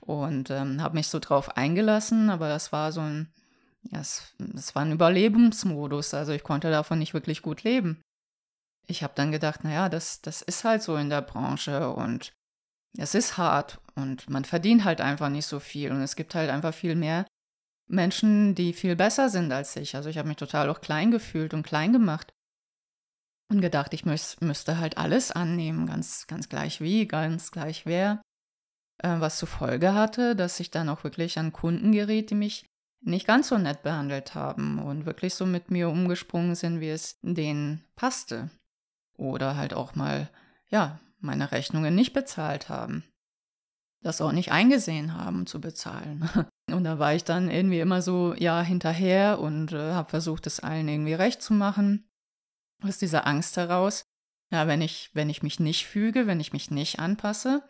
Und 0.00 0.50
ähm, 0.50 0.82
habe 0.82 0.94
mich 0.94 1.08
so 1.08 1.18
drauf 1.18 1.56
eingelassen, 1.56 2.30
aber 2.30 2.48
das 2.48 2.72
war 2.72 2.92
so 2.92 3.00
ein, 3.00 3.32
ja, 3.82 4.00
es, 4.00 4.34
war 4.74 4.82
ein 4.82 4.92
Überlebensmodus. 4.92 6.14
Also 6.14 6.32
ich 6.32 6.42
konnte 6.42 6.70
davon 6.70 6.98
nicht 6.98 7.14
wirklich 7.14 7.42
gut 7.42 7.62
leben 7.62 8.02
ich 8.86 9.02
habe 9.02 9.14
dann 9.16 9.32
gedacht, 9.32 9.64
naja, 9.64 9.88
das, 9.88 10.20
das 10.22 10.42
ist 10.42 10.64
halt 10.64 10.82
so 10.82 10.96
in 10.96 11.10
der 11.10 11.22
Branche 11.22 11.90
und 11.90 12.32
es 12.96 13.14
ist 13.14 13.36
hart 13.36 13.80
und 13.94 14.28
man 14.30 14.44
verdient 14.44 14.84
halt 14.84 15.00
einfach 15.00 15.28
nicht 15.28 15.46
so 15.46 15.60
viel 15.60 15.90
und 15.90 16.00
es 16.00 16.16
gibt 16.16 16.34
halt 16.34 16.50
einfach 16.50 16.72
viel 16.72 16.94
mehr 16.94 17.26
Menschen, 17.88 18.54
die 18.54 18.72
viel 18.72 18.96
besser 18.96 19.28
sind 19.28 19.52
als 19.52 19.76
ich. 19.76 19.94
Also 19.94 20.08
ich 20.08 20.18
habe 20.18 20.28
mich 20.28 20.38
total 20.38 20.70
auch 20.70 20.80
klein 20.80 21.10
gefühlt 21.10 21.54
und 21.54 21.62
klein 21.62 21.92
gemacht 21.92 22.32
und 23.50 23.60
gedacht, 23.60 23.94
ich 23.94 24.04
müß, 24.04 24.40
müsste 24.40 24.78
halt 24.78 24.98
alles 24.98 25.30
annehmen, 25.30 25.86
ganz, 25.86 26.26
ganz 26.26 26.48
gleich 26.48 26.80
wie, 26.80 27.06
ganz 27.06 27.50
gleich 27.50 27.86
wer. 27.86 28.22
Äh, 28.98 29.20
was 29.20 29.38
zur 29.38 29.48
Folge 29.48 29.94
hatte, 29.94 30.34
dass 30.34 30.58
ich 30.58 30.70
dann 30.70 30.88
auch 30.88 31.04
wirklich 31.04 31.38
an 31.38 31.52
Kunden 31.52 31.92
geriet, 31.92 32.30
die 32.30 32.34
mich 32.34 32.66
nicht 33.04 33.26
ganz 33.26 33.48
so 33.48 33.58
nett 33.58 33.82
behandelt 33.82 34.34
haben 34.34 34.78
und 34.78 35.06
wirklich 35.06 35.34
so 35.34 35.46
mit 35.46 35.70
mir 35.70 35.88
umgesprungen 35.88 36.54
sind, 36.54 36.80
wie 36.80 36.88
es 36.88 37.18
denen 37.22 37.84
passte. 37.94 38.50
Oder 39.16 39.56
halt 39.56 39.74
auch 39.74 39.94
mal, 39.94 40.30
ja, 40.68 40.98
meine 41.20 41.52
Rechnungen 41.52 41.94
nicht 41.94 42.12
bezahlt 42.12 42.68
haben. 42.68 43.04
Das 44.02 44.20
auch 44.20 44.32
nicht 44.32 44.52
eingesehen 44.52 45.14
haben 45.14 45.46
zu 45.46 45.60
bezahlen. 45.60 46.28
Und 46.70 46.84
da 46.84 46.98
war 46.98 47.14
ich 47.14 47.24
dann 47.24 47.50
irgendwie 47.50 47.80
immer 47.80 48.02
so, 48.02 48.34
ja, 48.34 48.60
hinterher 48.60 49.38
und 49.38 49.72
äh, 49.72 49.92
habe 49.92 50.10
versucht, 50.10 50.48
es 50.48 50.58
allen 50.58 50.88
irgendwie 50.88 51.14
recht 51.14 51.40
zu 51.40 51.52
machen. 51.52 52.08
Aus 52.82 52.98
dieser 52.98 53.24
Angst 53.24 53.56
heraus, 53.56 54.02
ja, 54.50 54.66
wenn 54.66 54.82
ich, 54.82 55.10
wenn 55.14 55.30
ich 55.30 55.44
mich 55.44 55.60
nicht 55.60 55.86
füge, 55.86 56.26
wenn 56.26 56.40
ich 56.40 56.52
mich 56.52 56.72
nicht 56.72 56.98
anpasse, 56.98 57.62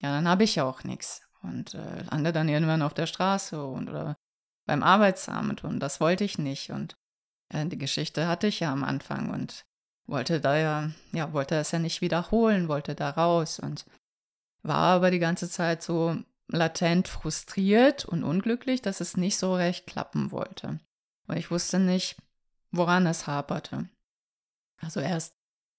ja, 0.00 0.10
dann 0.14 0.28
habe 0.28 0.44
ich 0.44 0.54
ja 0.54 0.64
auch 0.64 0.84
nichts. 0.84 1.22
Und 1.42 1.74
äh, 1.74 2.02
lande 2.04 2.32
dann 2.32 2.48
irgendwann 2.48 2.82
auf 2.82 2.94
der 2.94 3.06
Straße 3.06 3.62
und 3.64 3.90
oder 3.90 4.16
beim 4.66 4.82
Arbeitsamt 4.82 5.64
und 5.64 5.80
das 5.80 6.00
wollte 6.00 6.24
ich 6.24 6.38
nicht. 6.38 6.70
Und 6.70 6.96
äh, 7.50 7.66
die 7.66 7.78
Geschichte 7.78 8.28
hatte 8.28 8.46
ich 8.46 8.60
ja 8.60 8.72
am 8.72 8.84
Anfang 8.84 9.30
und 9.30 9.64
wollte 10.06 10.40
da 10.40 10.56
ja, 10.56 10.90
ja, 11.12 11.32
wollte 11.32 11.56
es 11.56 11.70
ja 11.70 11.78
nicht 11.78 12.00
wiederholen, 12.00 12.68
wollte 12.68 12.94
da 12.94 13.10
raus 13.10 13.58
und 13.58 13.84
war 14.62 14.94
aber 14.94 15.10
die 15.10 15.18
ganze 15.18 15.48
Zeit 15.48 15.82
so 15.82 16.16
latent 16.48 17.08
frustriert 17.08 18.04
und 18.04 18.24
unglücklich, 18.24 18.82
dass 18.82 19.00
es 19.00 19.16
nicht 19.16 19.38
so 19.38 19.54
recht 19.54 19.86
klappen 19.86 20.30
wollte. 20.30 20.78
Und 21.26 21.36
ich 21.36 21.50
wusste 21.50 21.78
nicht, 21.78 22.16
woran 22.70 23.06
es 23.06 23.26
haperte. 23.26 23.88
Also 24.80 25.00
erst 25.00 25.34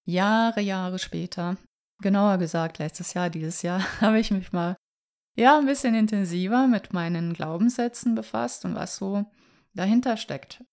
Jahre, 0.05 0.61
Jahre 0.61 0.99
später, 0.99 1.57
genauer 2.01 2.37
gesagt 2.37 2.79
letztes 2.79 3.13
Jahr, 3.13 3.29
dieses 3.29 3.61
Jahr, 3.61 3.81
habe 4.01 4.19
ich 4.19 4.31
mich 4.31 4.51
mal 4.51 4.75
ja 5.35 5.57
ein 5.57 5.65
bisschen 5.65 5.95
intensiver 5.95 6.67
mit 6.67 6.93
meinen 6.93 7.33
Glaubenssätzen 7.33 8.15
befasst 8.15 8.65
und 8.65 8.75
was 8.75 8.95
so 8.95 9.25
dahinter 9.73 10.17
steckt. 10.17 10.63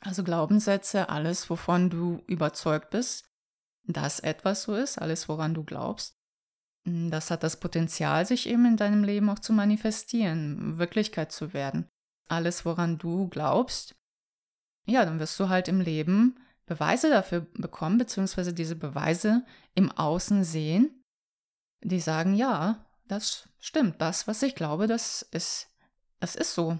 Also 0.00 0.22
Glaubenssätze, 0.22 1.08
alles, 1.08 1.50
wovon 1.50 1.90
du 1.90 2.22
überzeugt 2.26 2.90
bist, 2.90 3.28
dass 3.84 4.20
etwas 4.20 4.62
so 4.62 4.74
ist, 4.74 4.98
alles, 4.98 5.28
woran 5.28 5.54
du 5.54 5.64
glaubst. 5.64 6.16
Hm, 6.84 7.10
das 7.10 7.30
hat 7.30 7.42
das 7.42 7.58
Potenzial, 7.58 8.24
sich 8.26 8.46
eben 8.48 8.64
in 8.66 8.76
deinem 8.76 9.02
Leben 9.02 9.28
auch 9.30 9.38
zu 9.38 9.52
manifestieren, 9.52 10.78
Wirklichkeit 10.78 11.32
zu 11.32 11.52
werden. 11.52 11.88
Alles, 12.28 12.64
woran 12.64 12.98
du 12.98 13.28
glaubst, 13.28 13.96
ja, 14.86 15.04
dann 15.04 15.18
wirst 15.18 15.38
du 15.40 15.48
halt 15.48 15.68
im 15.68 15.80
Leben 15.80 16.38
Beweise 16.66 17.08
dafür 17.08 17.46
bekommen, 17.54 17.98
beziehungsweise 17.98 18.52
diese 18.52 18.76
Beweise 18.76 19.44
im 19.74 19.90
Außen 19.90 20.44
sehen, 20.44 21.02
die 21.82 22.00
sagen, 22.00 22.34
ja, 22.34 22.84
das 23.06 23.48
stimmt, 23.58 24.00
das, 24.00 24.28
was 24.28 24.42
ich 24.42 24.54
glaube, 24.54 24.86
das 24.86 25.22
ist, 25.22 25.70
das 26.20 26.36
ist 26.36 26.54
so. 26.54 26.78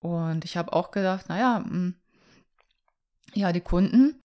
Und 0.00 0.44
ich 0.44 0.56
habe 0.56 0.72
auch 0.72 0.90
gedacht, 0.90 1.28
naja, 1.28 1.62
hm, 1.64 1.96
ja, 3.32 3.52
die 3.52 3.60
Kunden, 3.60 4.20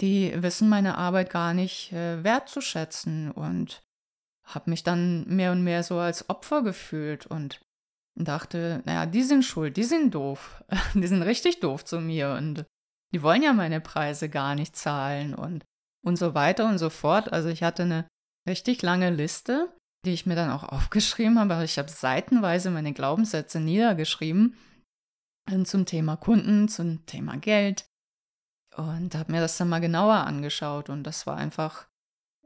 die 0.00 0.32
wissen 0.42 0.68
meine 0.68 0.98
Arbeit 0.98 1.30
gar 1.30 1.54
nicht 1.54 1.92
äh, 1.92 2.22
wertzuschätzen 2.22 3.30
und 3.30 3.82
habe 4.44 4.70
mich 4.70 4.82
dann 4.82 5.26
mehr 5.28 5.52
und 5.52 5.62
mehr 5.62 5.82
so 5.82 5.98
als 5.98 6.28
Opfer 6.28 6.62
gefühlt 6.62 7.26
und 7.26 7.60
dachte, 8.14 8.82
naja, 8.84 9.06
die 9.06 9.22
sind 9.22 9.44
schuld, 9.44 9.76
die 9.76 9.84
sind 9.84 10.14
doof, 10.14 10.62
die 10.94 11.06
sind 11.06 11.22
richtig 11.22 11.60
doof 11.60 11.84
zu 11.84 12.00
mir 12.00 12.32
und 12.32 12.64
die 13.14 13.22
wollen 13.22 13.42
ja 13.42 13.52
meine 13.52 13.80
Preise 13.80 14.28
gar 14.28 14.54
nicht 14.54 14.76
zahlen 14.76 15.34
und, 15.34 15.64
und 16.04 16.16
so 16.16 16.34
weiter 16.34 16.68
und 16.68 16.78
so 16.78 16.90
fort. 16.90 17.32
Also 17.32 17.48
ich 17.48 17.62
hatte 17.62 17.82
eine 17.82 18.08
richtig 18.48 18.82
lange 18.82 19.10
Liste, 19.10 19.72
die 20.04 20.12
ich 20.12 20.26
mir 20.26 20.34
dann 20.34 20.50
auch 20.50 20.64
aufgeschrieben 20.68 21.38
habe. 21.38 21.54
Also 21.54 21.64
ich 21.64 21.78
habe 21.78 21.90
seitenweise 21.90 22.70
meine 22.70 22.92
Glaubenssätze 22.92 23.60
niedergeschrieben 23.60 24.56
zum 25.64 25.86
Thema 25.86 26.16
Kunden, 26.16 26.68
zum 26.68 27.04
Thema 27.04 27.36
Geld 27.36 27.84
und 28.76 29.14
habe 29.14 29.32
mir 29.32 29.40
das 29.40 29.56
dann 29.56 29.68
mal 29.68 29.80
genauer 29.80 30.14
angeschaut 30.14 30.88
und 30.88 31.04
das 31.04 31.26
war 31.26 31.36
einfach 31.36 31.86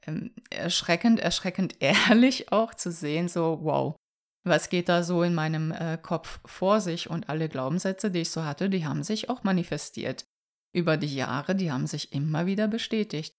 ähm, 0.07 0.33
erschreckend, 0.51 1.21
erschreckend 1.21 1.77
ehrlich 1.81 2.53
auch 2.53 2.75
zu 2.75 2.91
sehen, 2.91 3.29
so 3.29 3.61
wow, 3.63 3.97
was 4.45 4.69
geht 4.69 4.89
da 4.89 5.03
so 5.03 5.23
in 5.23 5.35
meinem 5.35 5.73
äh, 5.73 5.99
Kopf 6.01 6.41
vor 6.45 6.81
sich 6.81 7.11
und 7.11 7.29
alle 7.29 7.49
Glaubenssätze, 7.49 8.11
die 8.11 8.21
ich 8.21 8.31
so 8.31 8.45
hatte, 8.45 8.71
die 8.71 8.87
haben 8.87 9.03
sich 9.03 9.29
auch 9.29 9.43
manifestiert. 9.43 10.25
Über 10.73 10.97
die 10.97 11.15
Jahre, 11.15 11.55
die 11.55 11.73
haben 11.73 11.87
sich 11.87 12.13
immer 12.13 12.47
wieder 12.47 12.69
bestätigt. 12.69 13.35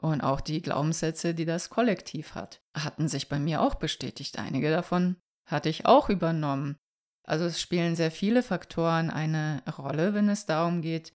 Und 0.00 0.20
auch 0.20 0.40
die 0.40 0.62
Glaubenssätze, 0.62 1.34
die 1.34 1.44
das 1.44 1.70
Kollektiv 1.70 2.34
hat, 2.34 2.62
hatten 2.74 3.08
sich 3.08 3.28
bei 3.28 3.38
mir 3.38 3.60
auch 3.60 3.74
bestätigt. 3.74 4.38
Einige 4.38 4.70
davon 4.70 5.16
hatte 5.46 5.68
ich 5.68 5.86
auch 5.86 6.08
übernommen. 6.08 6.76
Also 7.24 7.44
es 7.46 7.60
spielen 7.60 7.94
sehr 7.94 8.10
viele 8.10 8.42
Faktoren 8.42 9.10
eine 9.10 9.62
Rolle, 9.76 10.14
wenn 10.14 10.28
es 10.28 10.46
darum 10.46 10.82
geht, 10.82 11.12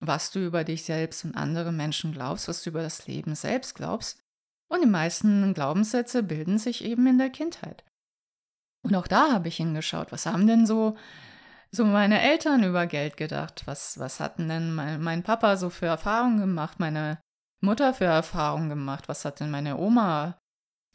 was 0.00 0.30
du 0.30 0.44
über 0.44 0.64
dich 0.64 0.84
selbst 0.84 1.24
und 1.24 1.36
andere 1.36 1.72
Menschen 1.72 2.12
glaubst, 2.12 2.48
was 2.48 2.62
du 2.62 2.70
über 2.70 2.82
das 2.82 3.06
Leben 3.06 3.34
selbst 3.34 3.74
glaubst. 3.74 4.20
Und 4.68 4.82
die 4.82 4.88
meisten 4.88 5.54
Glaubenssätze 5.54 6.22
bilden 6.22 6.58
sich 6.58 6.84
eben 6.84 7.06
in 7.06 7.18
der 7.18 7.30
Kindheit. 7.30 7.84
Und 8.82 8.94
auch 8.94 9.06
da 9.06 9.32
habe 9.32 9.48
ich 9.48 9.56
hingeschaut, 9.56 10.12
was 10.12 10.26
haben 10.26 10.46
denn 10.46 10.66
so, 10.66 10.96
so 11.70 11.84
meine 11.84 12.20
Eltern 12.20 12.62
über 12.64 12.86
Geld 12.86 13.16
gedacht? 13.16 13.62
Was, 13.66 13.98
was 13.98 14.20
hatten 14.20 14.48
denn 14.48 14.74
mein, 14.74 15.02
mein 15.02 15.22
Papa 15.22 15.56
so 15.56 15.70
für 15.70 15.86
Erfahrungen 15.86 16.38
gemacht, 16.38 16.78
meine 16.78 17.18
Mutter 17.60 17.94
für 17.94 18.04
Erfahrungen 18.04 18.68
gemacht? 18.68 19.08
Was 19.08 19.24
hat 19.24 19.40
denn 19.40 19.50
meine 19.50 19.76
Oma 19.78 20.38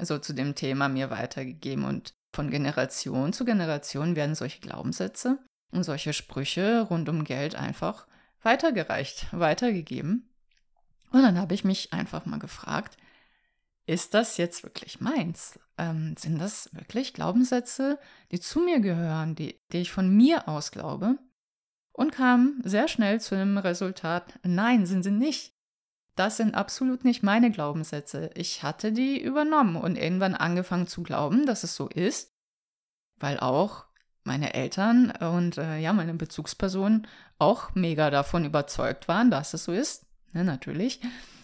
so 0.02 0.20
zu 0.20 0.34
dem 0.34 0.56
Thema 0.56 0.90
mir 0.90 1.10
weitergegeben? 1.10 1.86
Und 1.86 2.14
von 2.34 2.50
Generation 2.50 3.34
zu 3.34 3.46
Generation 3.46 4.16
werden 4.16 4.36
solche 4.36 4.62
Glaubenssätze 4.62 5.40
und 5.74 5.84
solche 5.84 6.14
Sprüche 6.14 6.82
rund 6.82 7.10
um 7.10 7.24
Geld 7.24 7.56
einfach 7.56 8.08
weitergereicht, 8.42 9.28
weitergegeben. 9.32 10.30
Und 11.12 11.24
dann 11.24 11.38
habe 11.38 11.54
ich 11.54 11.64
mich 11.64 11.94
einfach 11.94 12.26
mal 12.26 12.40
gefragt, 12.40 12.98
ist 13.86 14.14
das 14.14 14.38
jetzt 14.38 14.64
wirklich 14.64 15.02
meins? 15.02 15.60
Ähm, 15.78 16.16
sind 16.18 16.40
das 16.40 16.70
wirklich 16.74 17.14
Glaubenssätze, 17.14 18.00
die 18.32 18.40
zu 18.40 18.60
mir 18.60 18.80
gehören, 18.80 19.36
die, 19.36 19.60
die 19.72 19.80
ich 19.80 19.92
von 19.92 20.16
mir 20.16 20.48
aus 20.48 20.72
glaube? 20.72 21.18
Und 21.92 22.12
kam 22.12 22.62
sehr 22.64 22.88
schnell 22.88 23.20
zu 23.20 23.36
dem 23.36 23.58
Resultat, 23.58 24.40
nein, 24.44 24.86
sind 24.86 25.04
sie 25.04 25.12
nicht. 25.12 25.54
Das 26.16 26.38
sind 26.38 26.56
absolut 26.56 27.04
nicht 27.04 27.24
meine 27.24 27.52
Glaubenssätze. 27.52 28.30
Ich 28.36 28.64
hatte 28.64 28.92
die 28.92 29.22
übernommen 29.22 29.76
und 29.76 29.98
irgendwann 29.98 30.36
angefangen 30.36 30.88
zu 30.88 31.04
glauben, 31.04 31.46
dass 31.46 31.64
es 31.64 31.76
so 31.76 31.90
ist, 31.90 32.34
weil 33.18 33.40
auch 33.40 33.86
meine 34.24 34.54
Eltern 34.54 35.12
und 35.12 35.58
äh, 35.58 35.80
ja, 35.80 35.94
meine 35.94 36.14
Bezugspersonen 36.14 37.08
auch 37.40 37.74
mega 37.74 38.10
davon 38.10 38.46
überzeugt 38.46 39.08
waren, 39.08 39.32
dass 39.32 39.54
es 39.54 39.64
so 39.64 39.72
ist. 39.72 40.06
Ne, 40.34 40.44
natürlich 40.44 41.02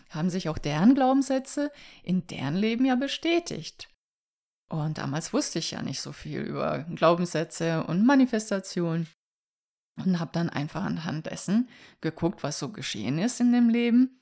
haben 0.10 0.30
sich 0.30 0.50
auch 0.50 0.58
deren 0.58 0.96
Glaubenssätze 0.96 1.72
in 2.04 2.28
deren 2.28 2.56
Leben 2.56 2.86
ja 2.86 2.96
bestätigt. 2.96 3.90
Und 4.70 4.98
damals 4.98 5.34
wusste 5.34 5.60
ich 5.60 5.72
ja 5.72 5.82
nicht 5.82 6.02
so 6.02 6.12
viel 6.12 6.42
über 6.42 6.80
Glaubenssätze 6.84 7.84
und 7.86 8.06
Manifestation 8.06 9.08
und 9.98 10.20
habe 10.20 10.32
dann 10.34 10.50
einfach 10.50 10.84
anhand 10.84 11.26
dessen 11.26 11.70
geguckt, 12.02 12.44
was 12.44 12.60
so 12.60 12.70
geschehen 12.70 13.18
ist 13.18 13.40
in 13.40 13.52
dem 13.52 13.70
Leben. 13.70 14.22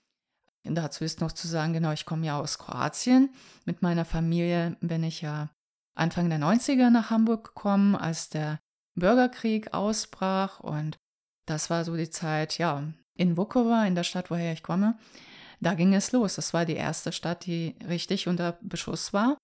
Dazu 0.63 1.03
ist 1.03 1.21
noch 1.21 1.31
zu 1.31 1.47
sagen, 1.47 1.74
genau, 1.74 1.91
ich 1.91 2.05
komme 2.05 2.25
ja 2.25 2.39
aus 2.39 2.57
Kroatien. 2.57 3.29
Mit 3.65 3.81
meiner 3.83 4.05
Familie 4.05 4.77
bin 4.81 5.03
ich 5.03 5.21
ja 5.21 5.50
Anfang 5.96 6.30
der 6.30 6.40
90er 6.40 6.90
nach 6.90 7.10
Hamburg 7.10 7.46
gekommen, 7.46 7.96
als 7.96 8.30
der 8.30 8.60
Bürgerkrieg 8.96 9.74
ausbrach. 9.74 10.60
Und 10.60 10.98
das 11.46 11.70
war 11.70 11.86
so 11.86 11.96
die 11.96 12.10
Zeit, 12.10 12.58
ja, 12.58 12.84
in 13.16 13.38
Vukovar, 13.38 13.88
in 13.88 13.96
der 13.96 14.04
Stadt, 14.04 14.30
woher 14.30 14.54
ich 14.54 14.64
komme. 14.64 14.98
Da 15.62 15.74
ging 15.74 15.94
es 15.94 16.12
los. 16.12 16.36
Das 16.36 16.54
war 16.54 16.66
die 16.66 16.75
erste 16.75 17.12
Stadt, 17.12 17.46
die 17.46 17.75
richtig 17.88 18.28
unter 18.28 18.58
Beschuss 18.62 19.14
war. 19.14 19.38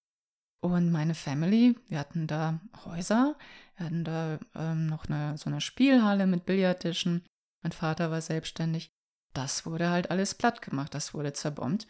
Und 0.62 0.92
meine 0.92 1.16
Family, 1.16 1.76
wir 1.88 1.98
hatten 1.98 2.28
da 2.28 2.60
Häuser, 2.86 3.36
wir 3.78 3.86
hatten 3.88 4.04
da 4.04 4.38
ähm, 4.56 4.86
noch 4.86 5.06
eine, 5.06 5.38
so 5.38 5.50
eine 5.50 5.62
Spielhalle 5.62 6.28
mit 6.28 6.46
Billardtischen. 6.46 7.26
Mein 7.64 7.72
Vater 7.72 8.12
war 8.12 8.22
selbstständig. 8.22 8.92
Das 9.34 9.66
wurde 9.66 9.90
halt 9.90 10.12
alles 10.12 10.36
platt 10.36 10.62
gemacht, 10.62 10.94
das 10.94 11.14
wurde 11.14 11.34
zerbombt. 11.34 11.88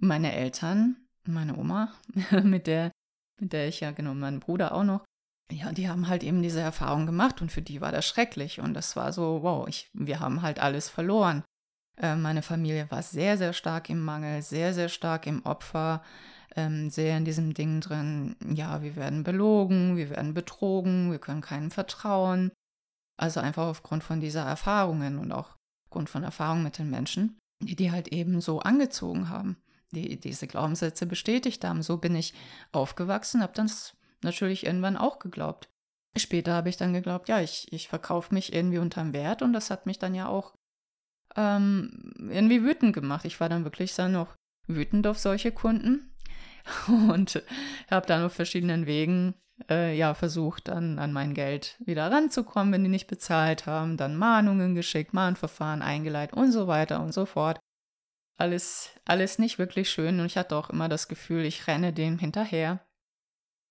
Meine 0.00 0.32
Eltern, 0.32 0.96
meine 1.24 1.56
Oma, 1.56 1.92
mit 2.42 2.66
der 2.66 2.90
mit 3.40 3.52
der 3.52 3.68
ich 3.68 3.80
ja, 3.80 3.90
genau, 3.90 4.14
mein 4.14 4.40
Bruder 4.40 4.72
auch 4.74 4.84
noch, 4.84 5.04
ja, 5.50 5.72
die 5.72 5.88
haben 5.88 6.08
halt 6.08 6.22
eben 6.22 6.42
diese 6.42 6.60
Erfahrung 6.60 7.06
gemacht 7.06 7.40
und 7.40 7.50
für 7.50 7.62
die 7.62 7.80
war 7.80 7.92
das 7.92 8.06
schrecklich. 8.06 8.60
Und 8.60 8.74
das 8.74 8.96
war 8.96 9.12
so, 9.12 9.42
wow, 9.42 9.66
ich, 9.66 9.90
wir 9.94 10.20
haben 10.20 10.42
halt 10.42 10.58
alles 10.58 10.88
verloren. 10.90 11.42
Äh, 11.96 12.16
meine 12.16 12.42
Familie 12.42 12.90
war 12.90 13.02
sehr, 13.02 13.38
sehr 13.38 13.52
stark 13.52 13.88
im 13.88 14.04
Mangel, 14.04 14.42
sehr, 14.42 14.74
sehr 14.74 14.88
stark 14.88 15.26
im 15.26 15.44
Opfer, 15.46 16.02
ähm, 16.54 16.90
sehr 16.90 17.16
in 17.16 17.24
diesem 17.24 17.54
Ding 17.54 17.80
drin, 17.80 18.36
ja, 18.54 18.82
wir 18.82 18.96
werden 18.96 19.22
belogen, 19.24 19.96
wir 19.96 20.10
werden 20.10 20.34
betrogen, 20.34 21.10
wir 21.10 21.18
können 21.18 21.40
keinem 21.40 21.70
vertrauen. 21.70 22.50
Also 23.16 23.40
einfach 23.40 23.66
aufgrund 23.66 24.04
von 24.04 24.20
dieser 24.20 24.44
Erfahrungen 24.44 25.18
und 25.18 25.32
auch 25.32 25.56
aufgrund 25.86 26.10
von 26.10 26.22
Erfahrungen 26.22 26.62
mit 26.62 26.78
den 26.78 26.90
Menschen, 26.90 27.38
die 27.62 27.74
die 27.74 27.90
halt 27.90 28.08
eben 28.08 28.40
so 28.40 28.60
angezogen 28.60 29.28
haben 29.28 29.56
die 29.92 30.18
diese 30.18 30.46
Glaubenssätze 30.46 31.06
bestätigt 31.06 31.64
haben. 31.64 31.82
So 31.82 31.96
bin 31.96 32.14
ich 32.14 32.34
aufgewachsen, 32.72 33.42
habe 33.42 33.52
das 33.54 33.96
natürlich 34.22 34.66
irgendwann 34.66 34.96
auch 34.96 35.18
geglaubt. 35.18 35.68
Später 36.16 36.54
habe 36.54 36.68
ich 36.68 36.76
dann 36.76 36.92
geglaubt, 36.92 37.28
ja, 37.28 37.40
ich, 37.40 37.72
ich 37.72 37.88
verkaufe 37.88 38.34
mich 38.34 38.52
irgendwie 38.52 38.78
unterm 38.78 39.12
Wert 39.12 39.42
und 39.42 39.52
das 39.52 39.70
hat 39.70 39.86
mich 39.86 39.98
dann 39.98 40.14
ja 40.14 40.28
auch 40.28 40.54
ähm, 41.36 42.14
irgendwie 42.30 42.62
wütend 42.62 42.92
gemacht. 42.94 43.24
Ich 43.24 43.38
war 43.40 43.48
dann 43.48 43.64
wirklich 43.64 43.94
dann 43.94 44.12
noch 44.12 44.34
wütend 44.66 45.06
auf 45.06 45.18
solche 45.18 45.52
Kunden, 45.52 46.08
und 46.88 47.42
habe 47.90 48.06
dann 48.06 48.24
auf 48.24 48.32
verschiedenen 48.32 48.86
Wegen 48.86 49.34
äh, 49.68 49.96
ja 49.96 50.14
versucht, 50.14 50.68
dann 50.68 50.98
an 50.98 51.12
mein 51.12 51.34
Geld 51.34 51.76
wieder 51.84 52.10
ranzukommen, 52.10 52.72
wenn 52.72 52.84
die 52.84 52.90
nicht 52.90 53.08
bezahlt 53.08 53.66
haben, 53.66 53.96
dann 53.96 54.16
Mahnungen 54.16 54.74
geschickt, 54.74 55.14
Mahnverfahren 55.14 55.82
eingeleitet 55.82 56.36
und 56.36 56.52
so 56.52 56.66
weiter 56.66 57.00
und 57.00 57.12
so 57.12 57.26
fort. 57.26 57.58
Alles, 58.38 58.90
alles 59.04 59.38
nicht 59.38 59.58
wirklich 59.58 59.90
schön 59.90 60.20
und 60.20 60.26
ich 60.26 60.38
hatte 60.38 60.56
auch 60.56 60.70
immer 60.70 60.88
das 60.88 61.08
Gefühl, 61.08 61.44
ich 61.44 61.66
renne 61.66 61.92
dem 61.92 62.18
hinterher 62.18 62.80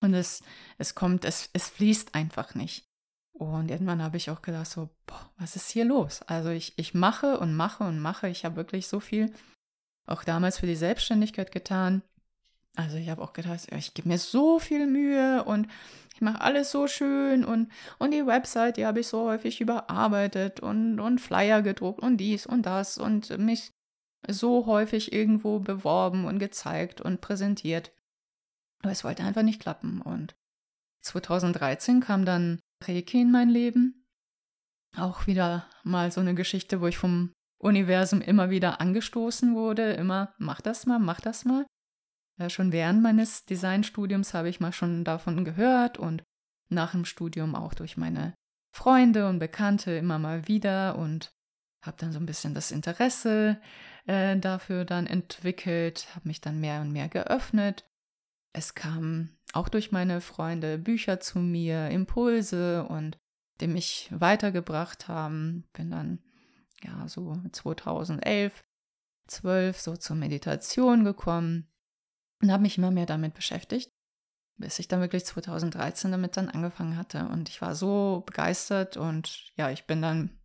und 0.00 0.14
es, 0.14 0.42
es 0.76 0.94
kommt, 0.94 1.24
es, 1.24 1.50
es 1.52 1.68
fließt 1.68 2.14
einfach 2.14 2.54
nicht. 2.54 2.86
Und 3.32 3.70
irgendwann 3.70 4.02
habe 4.02 4.16
ich 4.16 4.30
auch 4.30 4.42
gedacht, 4.42 4.66
so, 4.66 4.90
boah, 5.06 5.30
was 5.38 5.56
ist 5.56 5.70
hier 5.70 5.84
los? 5.84 6.22
Also 6.22 6.50
ich, 6.50 6.74
ich 6.76 6.92
mache 6.92 7.38
und 7.38 7.54
mache 7.54 7.84
und 7.84 8.00
mache. 8.00 8.28
Ich 8.28 8.44
habe 8.44 8.56
wirklich 8.56 8.88
so 8.88 9.00
viel 9.00 9.32
auch 10.06 10.24
damals 10.24 10.58
für 10.58 10.66
die 10.66 10.76
Selbstständigkeit 10.76 11.52
getan. 11.52 12.02
Also 12.74 12.96
ich 12.96 13.08
habe 13.08 13.22
auch 13.22 13.32
gedacht, 13.32 13.68
ich 13.76 13.94
gebe 13.94 14.08
mir 14.08 14.18
so 14.18 14.58
viel 14.58 14.86
Mühe 14.86 15.44
und 15.44 15.68
ich 16.14 16.20
mache 16.20 16.40
alles 16.40 16.70
so 16.70 16.88
schön 16.88 17.44
und, 17.44 17.70
und 17.98 18.12
die 18.12 18.26
Website, 18.26 18.76
die 18.76 18.86
habe 18.86 19.00
ich 19.00 19.06
so 19.06 19.28
häufig 19.28 19.60
überarbeitet 19.60 20.60
und, 20.60 20.98
und 20.98 21.20
Flyer 21.20 21.62
gedruckt 21.62 22.00
und 22.00 22.16
dies 22.16 22.44
und 22.46 22.62
das 22.62 22.98
und 22.98 23.36
mich 23.38 23.72
so 24.28 24.66
häufig 24.66 25.12
irgendwo 25.12 25.58
beworben 25.58 26.24
und 26.26 26.38
gezeigt 26.38 27.00
und 27.00 27.20
präsentiert. 27.20 27.92
Aber 28.82 28.92
es 28.92 29.04
wollte 29.04 29.24
einfach 29.24 29.42
nicht 29.42 29.60
klappen. 29.60 30.00
Und 30.00 30.34
2013 31.02 32.00
kam 32.00 32.24
dann 32.24 32.60
Reiki 32.82 33.20
in 33.20 33.30
mein 33.30 33.48
Leben. 33.48 34.06
Auch 34.96 35.26
wieder 35.26 35.66
mal 35.82 36.12
so 36.12 36.20
eine 36.20 36.34
Geschichte, 36.34 36.80
wo 36.80 36.86
ich 36.86 36.98
vom 36.98 37.32
Universum 37.58 38.20
immer 38.20 38.50
wieder 38.50 38.80
angestoßen 38.80 39.54
wurde. 39.54 39.92
Immer, 39.92 40.34
mach 40.38 40.60
das 40.60 40.86
mal, 40.86 40.98
mach 40.98 41.20
das 41.20 41.44
mal. 41.44 41.66
Ja, 42.38 42.48
schon 42.50 42.70
während 42.70 43.02
meines 43.02 43.44
Designstudiums 43.46 44.32
habe 44.32 44.48
ich 44.48 44.60
mal 44.60 44.72
schon 44.72 45.04
davon 45.04 45.44
gehört 45.44 45.98
und 45.98 46.22
nach 46.70 46.92
dem 46.92 47.04
Studium 47.04 47.54
auch 47.54 47.74
durch 47.74 47.96
meine 47.96 48.34
Freunde 48.72 49.28
und 49.28 49.40
Bekannte 49.40 49.92
immer 49.92 50.18
mal 50.18 50.46
wieder 50.46 50.96
und 50.96 51.30
habe 51.82 51.96
dann 51.98 52.12
so 52.12 52.18
ein 52.18 52.26
bisschen 52.26 52.54
das 52.54 52.70
Interesse 52.70 53.60
äh, 54.06 54.36
dafür 54.36 54.84
dann 54.84 55.06
entwickelt, 55.06 56.08
habe 56.14 56.28
mich 56.28 56.40
dann 56.40 56.60
mehr 56.60 56.80
und 56.80 56.92
mehr 56.92 57.08
geöffnet. 57.08 57.84
Es 58.52 58.74
kamen 58.74 59.38
auch 59.52 59.68
durch 59.68 59.92
meine 59.92 60.20
Freunde 60.20 60.78
Bücher 60.78 61.20
zu 61.20 61.38
mir, 61.38 61.88
Impulse 61.90 62.84
und 62.84 63.18
die 63.60 63.68
mich 63.68 64.08
weitergebracht 64.10 65.08
haben. 65.08 65.64
Bin 65.72 65.90
dann 65.90 66.18
ja 66.82 67.08
so 67.08 67.36
2011, 67.50 68.64
12 69.28 69.78
so 69.78 69.96
zur 69.96 70.16
Meditation 70.16 71.04
gekommen 71.04 71.68
und 72.42 72.52
habe 72.52 72.62
mich 72.62 72.78
immer 72.78 72.90
mehr 72.90 73.06
damit 73.06 73.34
beschäftigt, 73.34 73.90
bis 74.56 74.78
ich 74.78 74.88
dann 74.88 75.00
wirklich 75.00 75.24
2013 75.24 76.10
damit 76.10 76.36
dann 76.36 76.48
angefangen 76.48 76.96
hatte. 76.96 77.26
Und 77.28 77.48
ich 77.48 77.60
war 77.62 77.74
so 77.74 78.22
begeistert 78.26 78.96
und 78.96 79.52
ja, 79.56 79.70
ich 79.70 79.86
bin 79.86 80.02
dann 80.02 80.37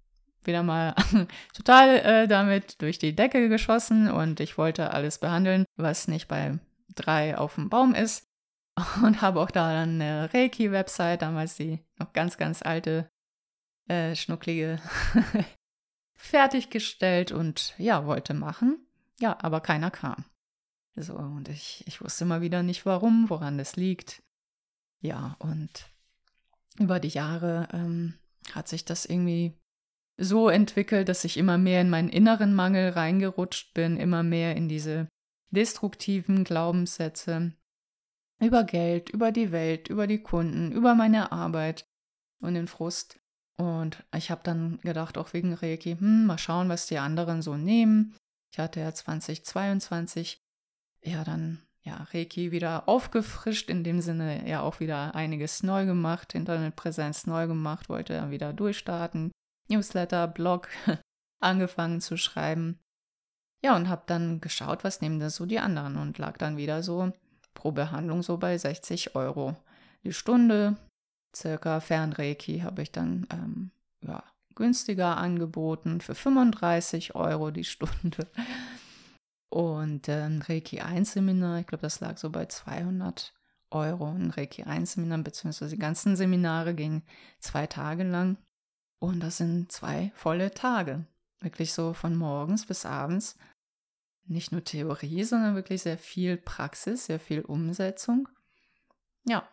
wieder 0.45 0.63
mal 0.63 0.95
total 1.53 1.95
äh, 1.99 2.27
damit 2.27 2.81
durch 2.81 2.99
die 2.99 3.15
Decke 3.15 3.49
geschossen 3.49 4.09
und 4.09 4.39
ich 4.39 4.57
wollte 4.57 4.91
alles 4.91 5.19
behandeln, 5.19 5.65
was 5.75 6.07
nicht 6.07 6.27
bei 6.27 6.59
drei 6.95 7.37
auf 7.37 7.55
dem 7.55 7.69
Baum 7.69 7.95
ist. 7.95 8.27
Und 9.03 9.21
habe 9.21 9.39
auch 9.39 9.51
da 9.51 9.71
dann 9.71 10.01
eine 10.01 10.33
Reiki-Website, 10.33 11.21
damals 11.21 11.55
die 11.55 11.79
noch 11.99 12.11
ganz, 12.11 12.37
ganz 12.37 12.63
alte, 12.63 13.07
äh, 13.87 14.15
schnucklige, 14.15 14.79
fertiggestellt 16.15 17.31
und 17.31 17.75
ja, 17.77 18.07
wollte 18.07 18.33
machen. 18.33 18.79
Ja, 19.19 19.37
aber 19.41 19.61
keiner 19.61 19.91
kam. 19.91 20.25
So, 20.95 21.15
und 21.15 21.49
ich, 21.49 21.83
ich 21.85 22.01
wusste 22.01 22.23
immer 22.23 22.41
wieder 22.41 22.63
nicht 22.63 22.85
warum, 22.85 23.29
woran 23.29 23.57
das 23.57 23.75
liegt. 23.75 24.23
Ja, 25.01 25.35
und 25.39 25.89
über 26.79 26.99
die 26.99 27.09
Jahre 27.09 27.67
ähm, 27.73 28.13
hat 28.53 28.67
sich 28.67 28.85
das 28.85 29.05
irgendwie 29.05 29.53
so 30.17 30.49
entwickelt, 30.49 31.09
dass 31.09 31.23
ich 31.23 31.37
immer 31.37 31.57
mehr 31.57 31.81
in 31.81 31.89
meinen 31.89 32.09
inneren 32.09 32.53
Mangel 32.53 32.89
reingerutscht 32.89 33.73
bin, 33.73 33.97
immer 33.97 34.23
mehr 34.23 34.55
in 34.55 34.69
diese 34.69 35.07
destruktiven 35.51 36.43
Glaubenssätze 36.43 37.53
über 38.39 38.63
Geld, 38.63 39.09
über 39.09 39.31
die 39.31 39.51
Welt, 39.51 39.87
über 39.87 40.07
die 40.07 40.21
Kunden, 40.21 40.71
über 40.71 40.95
meine 40.95 41.31
Arbeit 41.31 41.85
und 42.41 42.55
den 42.55 42.67
Frust. 42.67 43.19
Und 43.57 44.03
ich 44.15 44.31
habe 44.31 44.41
dann 44.43 44.79
gedacht, 44.81 45.17
auch 45.17 45.33
wegen 45.33 45.53
Reiki, 45.53 45.95
hm, 45.97 46.25
mal 46.25 46.37
schauen, 46.37 46.69
was 46.69 46.87
die 46.87 46.97
anderen 46.97 47.41
so 47.41 47.55
nehmen. 47.55 48.15
Ich 48.51 48.59
hatte 48.59 48.79
ja 48.79 48.93
2022 48.93 50.41
ja 51.03 51.23
dann 51.23 51.61
ja 51.83 52.07
Reiki 52.11 52.51
wieder 52.51 52.87
aufgefrischt, 52.87 53.69
in 53.69 53.83
dem 53.83 54.01
Sinne 54.01 54.47
ja 54.47 54.61
auch 54.61 54.79
wieder 54.79 55.15
einiges 55.15 55.63
neu 55.63 55.85
gemacht, 55.85 56.33
Internetpräsenz 56.33 57.27
neu 57.27 57.47
gemacht, 57.47 57.89
wollte 57.89 58.13
dann 58.13 58.31
wieder 58.31 58.53
durchstarten, 58.53 59.31
Newsletter, 59.69 60.27
Blog 60.27 60.69
angefangen 61.39 62.01
zu 62.01 62.17
schreiben. 62.17 62.79
Ja, 63.63 63.75
und 63.75 63.87
habe 63.87 64.03
dann 64.07 64.41
geschaut, 64.41 64.83
was 64.83 65.01
nehmen 65.01 65.19
denn 65.19 65.29
so 65.29 65.45
die 65.45 65.59
anderen 65.59 65.95
und 65.95 66.17
lag 66.17 66.37
dann 66.37 66.57
wieder 66.57 66.83
so 66.83 67.13
pro 67.53 67.71
Behandlung 67.71 68.21
so 68.21 68.37
bei 68.37 68.57
60 68.57 69.15
Euro 69.15 69.55
die 70.03 70.13
Stunde. 70.13 70.75
Circa 71.35 71.79
Fernreiki 71.79 72.59
habe 72.59 72.81
ich 72.81 72.91
dann 72.91 73.25
ähm, 73.31 73.71
ja, 74.01 74.23
günstiger 74.55 75.17
angeboten 75.17 76.01
für 76.01 76.15
35 76.15 77.15
Euro 77.15 77.51
die 77.51 77.63
Stunde. 77.63 78.27
Und 79.49 80.09
ähm, 80.09 80.41
Reiki 80.41 80.81
1 80.81 81.13
Seminar, 81.13 81.59
ich 81.59 81.67
glaube, 81.67 81.83
das 81.83 81.99
lag 81.99 82.17
so 82.17 82.31
bei 82.31 82.47
200 82.47 83.33
Euro. 83.69 84.07
Ein 84.07 84.31
Reiki 84.31 84.63
1 84.63 84.93
Seminar, 84.93 85.19
beziehungsweise 85.19 85.75
die 85.75 85.79
ganzen 85.79 86.15
Seminare 86.15 86.73
gingen 86.73 87.03
zwei 87.39 87.67
Tage 87.67 88.03
lang. 88.03 88.37
Und 89.03 89.19
das 89.19 89.35
sind 89.35 89.69
zwei 89.69 90.13
volle 90.15 90.51
Tage. 90.51 91.05
Wirklich 91.41 91.73
so 91.73 91.93
von 91.93 92.15
morgens 92.15 92.65
bis 92.65 92.85
abends. 92.85 93.37
Nicht 94.27 94.53
nur 94.53 94.63
Theorie, 94.63 95.25
sondern 95.25 95.55
wirklich 95.55 95.81
sehr 95.81 95.97
viel 95.97 96.37
Praxis, 96.37 97.07
sehr 97.07 97.19
viel 97.19 97.41
Umsetzung. 97.41 98.29
Ja, 99.25 99.45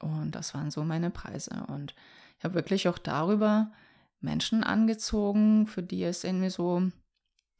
und 0.00 0.32
das 0.32 0.52
waren 0.52 0.72
so 0.72 0.82
meine 0.82 1.10
Preise. 1.10 1.64
Und 1.68 1.94
ich 2.38 2.44
habe 2.44 2.54
wirklich 2.54 2.88
auch 2.88 2.98
darüber 2.98 3.70
Menschen 4.18 4.64
angezogen, 4.64 5.68
für 5.68 5.84
die 5.84 6.02
es 6.02 6.24
irgendwie 6.24 6.50
so, 6.50 6.82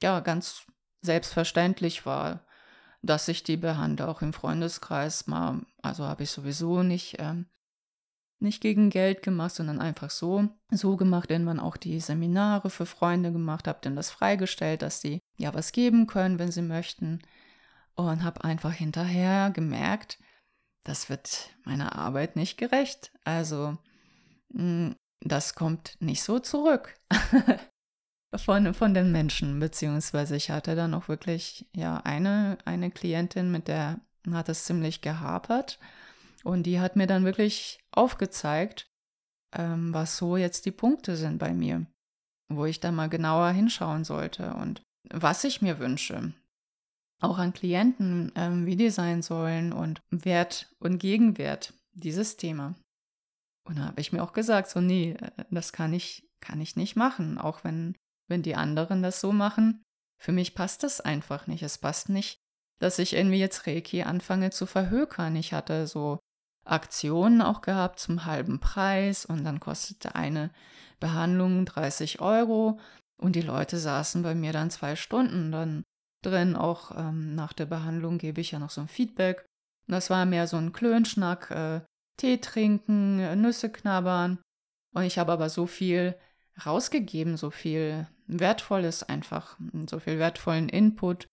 ja, 0.03 0.19
ganz 0.19 0.67
selbstverständlich 1.03 2.05
war, 2.05 2.45
dass 3.01 3.29
ich 3.29 3.45
die 3.45 3.57
behandle, 3.57 4.09
auch 4.09 4.23
im 4.23 4.33
Freundeskreis 4.33 5.29
mal. 5.29 5.65
Also 5.83 6.03
habe 6.03 6.25
ich 6.25 6.33
sowieso 6.33 6.83
nicht, 6.83 7.15
ähm, 7.21 7.47
nicht 8.41 8.61
gegen 8.61 8.91
Geld 8.91 9.23
gemacht, 9.23 9.55
sondern 9.55 9.81
einfach 9.81 10.11
so, 10.11 10.49
so 10.71 10.97
gemacht, 10.97 11.31
man 11.31 11.61
auch 11.61 11.77
die 11.77 12.01
Seminare 12.01 12.71
für 12.71 12.87
Freunde 12.87 13.33
gemacht, 13.33 13.67
habe 13.67 13.79
dann 13.83 13.97
das 13.97 14.11
freigestellt, 14.11 14.83
dass 14.83 15.01
die 15.01 15.21
ja 15.39 15.53
was 15.55 15.73
geben 15.73 16.07
können, 16.07 16.39
wenn 16.39 16.53
sie 16.53 16.63
möchten. 16.63 17.21
Und 17.95 18.23
habe 18.23 18.45
einfach 18.45 18.73
hinterher 18.73 19.51
gemerkt, 19.51 20.19
das 20.85 21.11
wird 21.11 21.51
meiner 21.65 21.97
Arbeit 21.97 22.37
nicht 22.37 22.57
gerecht. 22.57 23.13
Also, 23.25 23.77
hm, 24.53 24.95
das 25.21 25.55
kommt 25.57 25.97
nicht 25.99 26.23
so 26.23 26.39
zurück. 26.39 26.95
von, 28.37 28.73
von 28.73 28.95
den 28.95 29.11
Menschen, 29.11 29.59
beziehungsweise 29.59 30.37
ich 30.37 30.51
hatte 30.51 30.77
dann 30.77 30.95
auch 30.95 31.09
wirklich 31.09 31.69
ja 31.75 31.99
eine, 31.99 32.59
eine 32.65 32.91
Klientin, 32.91 33.51
mit 33.51 33.67
der 33.67 34.01
hat 34.31 34.49
es 34.49 34.65
ziemlich 34.65 35.01
gehapert 35.01 35.79
und 36.45 36.65
die 36.65 36.81
hat 36.81 36.97
mir 36.97 37.07
dann 37.07 37.25
wirklich 37.25 37.79
aufgezeigt, 37.91 38.89
ähm, 39.53 39.93
was 39.95 40.17
so 40.17 40.37
jetzt 40.37 40.67
die 40.67 40.71
Punkte 40.71 41.17
sind 41.17 41.39
bei 41.39 41.53
mir, 41.53 41.87
wo 42.49 42.65
ich 42.65 42.81
dann 42.81 42.95
mal 42.95 43.09
genauer 43.09 43.51
hinschauen 43.51 44.05
sollte 44.05 44.55
und 44.55 44.83
was 45.11 45.45
ich 45.45 45.63
mir 45.63 45.79
wünsche. 45.79 46.33
Auch 47.21 47.39
an 47.39 47.53
Klienten, 47.53 48.31
ähm, 48.37 48.67
wie 48.67 48.77
die 48.77 48.91
sein 48.91 49.23
sollen 49.23 49.73
und 49.73 50.01
Wert 50.11 50.73
und 50.79 50.99
Gegenwert, 50.99 51.75
dieses 51.93 52.37
Thema. 52.37 52.75
Und 53.65 53.79
da 53.79 53.87
habe 53.87 54.01
ich 54.01 54.13
mir 54.13 54.23
auch 54.23 54.33
gesagt, 54.33 54.69
so 54.71 54.81
nee, 54.81 55.13
äh, 55.13 55.45
das 55.51 55.73
kann 55.73 55.93
ich, 55.93 56.29
kann 56.41 56.61
ich 56.61 56.77
nicht 56.77 56.95
machen, 56.95 57.39
auch 57.39 57.65
wenn 57.65 57.97
wenn 58.29 58.43
die 58.43 58.55
anderen 58.55 59.03
das 59.03 59.21
so 59.21 59.33
machen. 59.33 59.83
Für 60.21 60.33
mich 60.33 60.55
passt 60.55 60.83
das 60.83 61.01
einfach 61.01 61.47
nicht. 61.47 61.63
Es 61.63 61.79
passt 61.79 62.09
nicht, 62.09 62.39
dass 62.79 62.99
ich 62.99 63.15
irgendwie 63.15 63.39
jetzt 63.39 63.67
Reiki 63.67 64.03
anfange 64.03 64.51
zu 64.51 64.67
verhökern. 64.67 65.35
Ich 65.37 65.53
hatte 65.53 65.87
so 65.87 66.19
Aktionen 66.71 67.43
auch 67.43 67.61
gehabt 67.61 67.99
zum 67.99 68.25
halben 68.25 68.61
Preis 68.61 69.25
und 69.25 69.45
dann 69.45 69.61
kostete 69.61 70.15
eine 70.15 70.51
Behandlung 71.01 71.65
30 71.65 72.21
Euro 72.21 72.79
und 73.21 73.35
die 73.35 73.43
Leute 73.43 73.79
saßen 73.79 74.23
bei 74.23 74.35
mir 74.35 74.53
dann 74.53 74.71
zwei 74.71 74.97
Stunden 74.97 75.51
dann 75.53 75.85
drin. 76.23 76.57
Auch 76.57 76.97
ähm, 76.97 77.35
nach 77.35 77.53
der 77.53 77.67
Behandlung 77.67 78.19
gebe 78.19 78.41
ich 78.41 78.53
ja 78.53 78.59
noch 78.59 78.71
so 78.71 78.81
ein 78.81 78.89
Feedback. 78.89 79.45
Und 79.87 79.93
das 79.93 80.11
war 80.11 80.25
mehr 80.27 80.47
so 80.47 80.57
ein 80.57 80.73
Klönschnack, 80.73 81.51
äh, 81.51 81.81
Tee 82.17 82.39
trinken, 82.39 83.41
Nüsse 83.41 83.71
knabbern. 83.71 84.39
Und 84.95 85.03
ich 85.03 85.19
habe 85.19 85.33
aber 85.33 85.49
so 85.49 85.67
viel 85.67 86.15
rausgegeben, 86.65 87.37
so 87.37 87.51
viel 87.51 88.09
Wertvolles 88.27 89.03
einfach, 89.03 89.57
so 89.89 89.99
viel 90.01 90.19
wertvollen 90.19 90.69
Input 90.69 91.27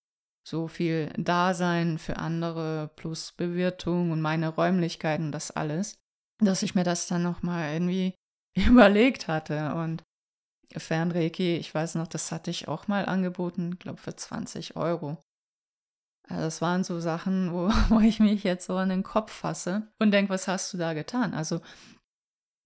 so 0.47 0.67
viel 0.67 1.11
Dasein 1.17 1.97
für 1.97 2.17
andere 2.17 2.91
plus 2.95 3.31
Bewirtung 3.31 4.11
und 4.11 4.21
meine 4.21 4.49
Räumlichkeiten, 4.49 5.31
das 5.31 5.51
alles, 5.51 5.95
dass 6.39 6.63
ich 6.63 6.75
mir 6.75 6.83
das 6.83 7.07
dann 7.07 7.23
nochmal 7.23 7.73
irgendwie 7.73 8.13
überlegt 8.55 9.27
hatte. 9.27 9.73
Und 9.73 10.03
Fernreiki, 10.75 11.57
ich 11.57 11.73
weiß 11.73 11.95
noch, 11.95 12.07
das 12.07 12.31
hatte 12.31 12.51
ich 12.51 12.67
auch 12.67 12.87
mal 12.87 13.05
angeboten, 13.05 13.79
glaube 13.79 13.99
für 13.99 14.15
20 14.15 14.75
Euro. 14.75 15.17
Also 16.27 16.43
das 16.43 16.61
waren 16.61 16.83
so 16.83 16.99
Sachen, 16.99 17.51
wo, 17.51 17.69
wo 17.89 17.99
ich 17.99 18.19
mich 18.19 18.43
jetzt 18.43 18.67
so 18.67 18.75
an 18.77 18.89
den 18.89 19.03
Kopf 19.03 19.31
fasse 19.31 19.87
und 19.99 20.11
denke, 20.11 20.31
was 20.31 20.47
hast 20.47 20.73
du 20.73 20.77
da 20.77 20.93
getan? 20.93 21.33
Also 21.33 21.61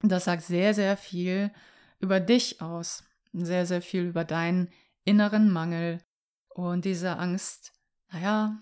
das 0.02 0.26
sagt 0.26 0.44
sehr, 0.44 0.74
sehr 0.74 0.98
viel 0.98 1.52
über 2.00 2.20
dich 2.20 2.62
aus, 2.62 3.04
sehr, 3.34 3.66
sehr 3.66 3.82
viel 3.82 4.04
über 4.04 4.24
deinen 4.24 4.70
inneren 5.06 5.52
Mangel 5.52 6.02
und 6.50 6.86
diese 6.86 7.18
Angst, 7.18 7.74
naja, 8.12 8.62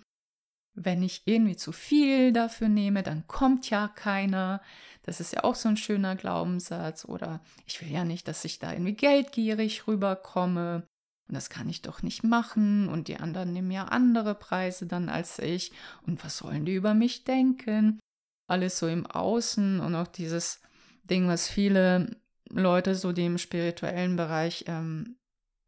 wenn 0.80 1.02
ich 1.02 1.24
irgendwie 1.26 1.56
zu 1.56 1.72
viel 1.72 2.32
dafür 2.32 2.70
nehme, 2.70 3.02
dann 3.02 3.26
kommt 3.28 3.70
ja 3.70 3.88
keiner. 3.88 4.62
Das 5.02 5.20
ist 5.20 5.34
ja 5.34 5.44
auch 5.44 5.56
so 5.56 5.70
ein 5.70 5.78
schöner 5.78 6.16
Glaubenssatz. 6.16 7.06
Oder 7.06 7.42
ich 7.66 7.82
will 7.82 7.92
ja 7.92 8.06
nicht, 8.06 8.28
dass 8.28 8.46
ich 8.46 8.60
da 8.60 8.74
irgendwie 8.74 8.94
geldgierig 8.94 9.88
rüberkomme. 9.88 10.88
Und 11.28 11.34
das 11.34 11.50
kann 11.50 11.68
ich 11.68 11.82
doch 11.82 12.04
nicht 12.04 12.24
machen. 12.24 12.90
Und 12.90 13.08
die 13.08 13.18
anderen 13.18 13.54
nehmen 13.54 13.72
ja 13.72 13.86
andere 13.86 14.36
Preise 14.36 14.86
dann 14.86 15.10
als 15.10 15.40
ich. 15.40 15.72
Und 16.06 16.24
was 16.24 16.38
sollen 16.38 16.66
die 16.66 16.76
über 16.76 16.94
mich 16.94 17.24
denken? 17.24 18.00
Alles 18.48 18.78
so 18.78 18.88
im 18.88 19.08
Außen 19.08 19.80
und 19.80 19.96
auch 19.96 20.08
dieses 20.08 20.62
Ding, 21.04 21.28
was 21.28 21.50
viele 21.50 22.18
Leute 22.50 22.94
so, 22.94 23.14
die 23.14 23.26
im 23.26 23.40
spirituellen 23.40 24.16
Bereich 24.16 24.66
ähm, 24.68 25.18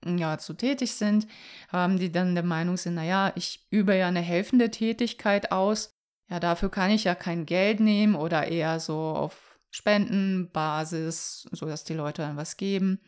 ja, 0.06 0.38
zu 0.38 0.54
tätig 0.54 0.94
sind, 0.94 1.28
haben 1.70 2.00
die 2.00 2.12
dann 2.12 2.36
der 2.36 2.44
Meinung 2.44 2.78
sind, 2.78 2.96
naja, 2.96 3.32
ich 3.36 3.68
übe 3.70 3.96
ja 3.96 4.08
eine 4.08 4.22
helfende 4.22 4.72
Tätigkeit 4.72 5.52
aus, 5.52 5.92
ja, 6.30 6.40
dafür 6.40 6.70
kann 6.70 6.92
ich 6.92 7.04
ja 7.04 7.16
kein 7.16 7.46
Geld 7.46 7.80
nehmen 7.80 8.16
oder 8.16 8.48
eher 8.48 8.80
so 8.80 8.98
auf 8.98 9.60
Spendenbasis, 9.72 11.48
sodass 11.52 11.84
die 11.84 11.94
Leute 11.94 12.22
dann 12.22 12.38
was 12.38 12.58
geben. 12.58 13.00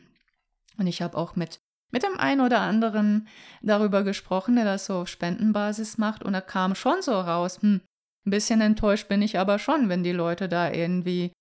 Und 0.77 0.87
ich 0.87 1.01
habe 1.01 1.17
auch 1.17 1.35
mit, 1.35 1.59
mit 1.91 2.03
dem 2.03 2.17
einen 2.17 2.41
oder 2.41 2.61
anderen 2.61 3.27
darüber 3.61 4.03
gesprochen, 4.03 4.55
der 4.55 4.65
das 4.65 4.85
so 4.85 5.01
auf 5.01 5.07
Spendenbasis 5.07 5.97
macht 5.97 6.23
und 6.23 6.33
da 6.33 6.41
kam 6.41 6.75
schon 6.75 7.01
so 7.01 7.13
raus, 7.13 7.61
hm, 7.61 7.81
ein 8.25 8.29
bisschen 8.29 8.61
enttäuscht 8.61 9.07
bin 9.07 9.21
ich 9.21 9.39
aber 9.39 9.59
schon, 9.59 9.89
wenn 9.89 10.03
die 10.03 10.11
Leute 10.11 10.47
da 10.47 10.71
irgendwie 10.71 11.31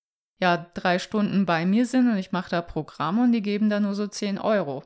ja 0.40 0.56
drei 0.74 0.98
Stunden 0.98 1.44
bei 1.44 1.66
mir 1.66 1.86
sind 1.86 2.10
und 2.10 2.16
ich 2.16 2.32
mache 2.32 2.50
da 2.50 2.62
Programm 2.62 3.18
und 3.18 3.32
die 3.32 3.42
geben 3.42 3.68
da 3.68 3.80
nur 3.80 3.94
so 3.94 4.06
10 4.06 4.38
Euro. 4.38 4.84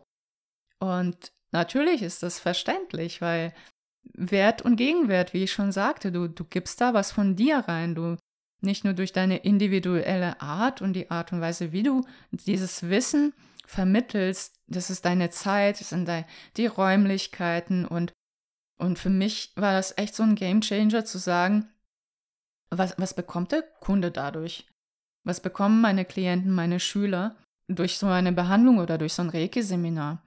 Und 0.84 1.32
natürlich 1.52 2.02
ist 2.02 2.22
das 2.22 2.38
verständlich, 2.38 3.20
weil 3.20 3.54
Wert 4.12 4.62
und 4.62 4.76
Gegenwert, 4.76 5.32
wie 5.32 5.44
ich 5.44 5.52
schon 5.52 5.72
sagte, 5.72 6.12
du, 6.12 6.28
du 6.28 6.44
gibst 6.44 6.80
da 6.80 6.94
was 6.94 7.12
von 7.12 7.36
dir 7.36 7.58
rein. 7.58 7.94
Du 7.94 8.16
nicht 8.60 8.84
nur 8.84 8.94
durch 8.94 9.12
deine 9.12 9.38
individuelle 9.38 10.40
Art 10.40 10.82
und 10.82 10.94
die 10.94 11.10
Art 11.10 11.32
und 11.32 11.40
Weise, 11.40 11.72
wie 11.72 11.82
du 11.82 12.04
dieses 12.30 12.88
Wissen 12.88 13.34
vermittelst, 13.66 14.56
das 14.66 14.90
ist 14.90 15.04
deine 15.04 15.30
Zeit, 15.30 15.80
das 15.80 15.90
sind 15.90 16.10
die 16.56 16.66
Räumlichkeiten 16.66 17.86
und, 17.86 18.12
und 18.78 18.98
für 18.98 19.10
mich 19.10 19.52
war 19.56 19.72
das 19.72 19.96
echt 19.96 20.14
so 20.14 20.22
ein 20.22 20.34
Gamechanger 20.34 21.04
zu 21.04 21.18
sagen, 21.18 21.68
was, 22.70 22.94
was 22.98 23.14
bekommt 23.14 23.52
der 23.52 23.62
Kunde 23.62 24.10
dadurch? 24.10 24.66
Was 25.24 25.40
bekommen 25.40 25.80
meine 25.80 26.04
Klienten, 26.04 26.52
meine 26.52 26.80
Schüler 26.80 27.36
durch 27.68 27.98
so 27.98 28.06
eine 28.06 28.32
Behandlung 28.32 28.78
oder 28.78 28.98
durch 28.98 29.14
so 29.14 29.22
ein 29.22 29.30
Reiki-Seminar? 29.30 30.22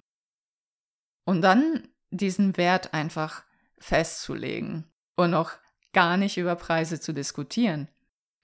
Und 1.27 1.41
dann 1.41 1.85
diesen 2.09 2.55
Wert 2.55 2.93
einfach 2.93 3.43
festzulegen 3.79 4.89
und 5.17 5.33
auch 5.33 5.51
gar 5.91 6.15
nicht 6.15 6.37
über 6.37 6.55
Preise 6.55 7.01
zu 7.01 7.13
diskutieren 7.13 7.89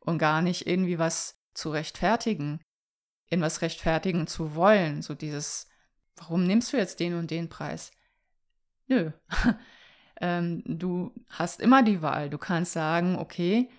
und 0.01 0.17
gar 0.17 0.41
nicht 0.41 0.67
irgendwie 0.67 0.99
was 0.99 1.39
zu 1.53 1.71
rechtfertigen, 1.71 2.59
in 3.27 3.39
was 3.39 3.61
rechtfertigen 3.61 4.27
zu 4.27 4.55
wollen, 4.55 5.01
so 5.01 5.15
dieses, 5.15 5.69
warum 6.17 6.43
nimmst 6.43 6.73
du 6.73 6.77
jetzt 6.77 6.99
den 6.99 7.13
und 7.13 7.31
den 7.31 7.47
Preis? 7.47 7.91
Nö. 8.87 9.11
ähm, 10.19 10.61
du 10.65 11.13
hast 11.29 11.61
immer 11.61 11.83
die 11.83 12.01
Wahl. 12.01 12.29
Du 12.29 12.37
kannst 12.37 12.73
sagen, 12.73 13.15
okay, 13.15 13.69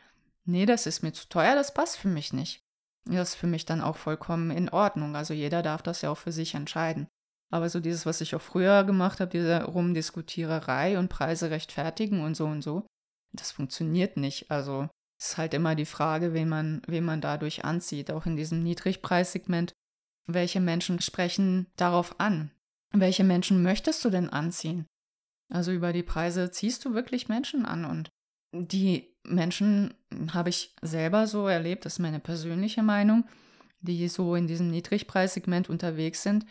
nee, 0.46 0.64
das 0.64 0.86
ist 0.86 1.02
mir 1.02 1.12
zu 1.12 1.28
teuer, 1.28 1.54
das 1.54 1.74
passt 1.74 1.98
für 1.98 2.08
mich 2.08 2.32
nicht. 2.32 2.64
Das 3.04 3.30
ist 3.30 3.34
für 3.34 3.48
mich 3.48 3.66
dann 3.66 3.82
auch 3.82 3.98
vollkommen 3.98 4.50
in 4.50 4.70
Ordnung. 4.70 5.14
Also 5.14 5.34
jeder 5.34 5.62
darf 5.62 5.82
das 5.82 6.00
ja 6.00 6.08
auch 6.08 6.16
für 6.16 6.32
sich 6.32 6.54
entscheiden. 6.54 7.06
Aber 7.54 7.68
so 7.68 7.78
dieses, 7.78 8.04
was 8.04 8.20
ich 8.20 8.34
auch 8.34 8.42
früher 8.42 8.82
gemacht 8.82 9.20
habe, 9.20 9.30
diese 9.30 9.62
Rumdiskutiererei 9.62 10.98
und 10.98 11.06
Preise 11.06 11.50
rechtfertigen 11.50 12.20
und 12.20 12.34
so 12.36 12.46
und 12.46 12.62
so, 12.62 12.84
das 13.32 13.52
funktioniert 13.52 14.16
nicht. 14.16 14.50
Also 14.50 14.88
es 15.20 15.28
ist 15.28 15.38
halt 15.38 15.54
immer 15.54 15.76
die 15.76 15.84
Frage, 15.84 16.34
wen 16.34 16.48
man, 16.48 16.82
wen 16.88 17.04
man 17.04 17.20
dadurch 17.20 17.64
anzieht. 17.64 18.10
Auch 18.10 18.26
in 18.26 18.34
diesem 18.34 18.64
Niedrigpreissegment, 18.64 19.72
welche 20.26 20.60
Menschen 20.60 21.00
sprechen 21.00 21.68
darauf 21.76 22.18
an? 22.18 22.50
Welche 22.90 23.22
Menschen 23.22 23.62
möchtest 23.62 24.04
du 24.04 24.10
denn 24.10 24.30
anziehen? 24.30 24.84
Also 25.48 25.70
über 25.70 25.92
die 25.92 26.02
Preise 26.02 26.50
ziehst 26.50 26.84
du 26.84 26.92
wirklich 26.92 27.28
Menschen 27.28 27.66
an 27.66 27.84
und 27.84 28.08
die 28.52 29.14
Menschen 29.22 29.94
habe 30.32 30.48
ich 30.48 30.74
selber 30.82 31.28
so 31.28 31.46
erlebt, 31.46 31.84
das 31.84 31.94
ist 31.94 31.98
meine 32.00 32.18
persönliche 32.18 32.82
Meinung, 32.82 33.28
die 33.80 34.08
so 34.08 34.34
in 34.34 34.48
diesem 34.48 34.72
Niedrigpreissegment 34.72 35.70
unterwegs 35.70 36.24
sind, 36.24 36.46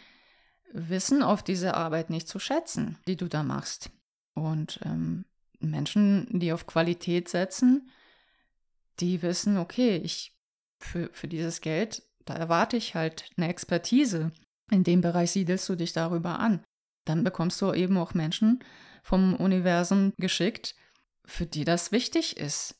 wissen 0.73 1.23
auf 1.23 1.43
diese 1.43 1.75
Arbeit 1.75 2.09
nicht 2.09 2.27
zu 2.27 2.39
schätzen, 2.39 2.97
die 3.07 3.15
du 3.15 3.27
da 3.27 3.43
machst. 3.43 3.91
Und 4.33 4.79
ähm, 4.83 5.25
Menschen, 5.59 6.27
die 6.39 6.51
auf 6.51 6.65
Qualität 6.65 7.29
setzen, 7.29 7.89
die 8.99 9.21
wissen, 9.21 9.57
okay, 9.57 9.97
ich 9.97 10.36
für, 10.79 11.09
für 11.13 11.27
dieses 11.27 11.62
Geld, 11.62 12.03
da 12.25 12.36
erwarte 12.36 12.77
ich 12.77 12.95
halt 12.95 13.29
eine 13.38 13.47
Expertise. 13.47 14.31
In 14.71 14.83
dem 14.83 15.01
Bereich 15.01 15.31
siedelst 15.31 15.67
du 15.69 15.75
dich 15.75 15.93
darüber 15.93 16.39
an. 16.39 16.63
Dann 17.05 17.23
bekommst 17.23 17.62
du 17.62 17.73
eben 17.73 17.97
auch 17.97 18.13
Menschen 18.13 18.63
vom 19.03 19.36
Universum 19.36 20.13
geschickt, 20.17 20.75
für 21.25 21.45
die 21.45 21.65
das 21.65 21.91
wichtig 21.91 22.38
ist, 22.38 22.75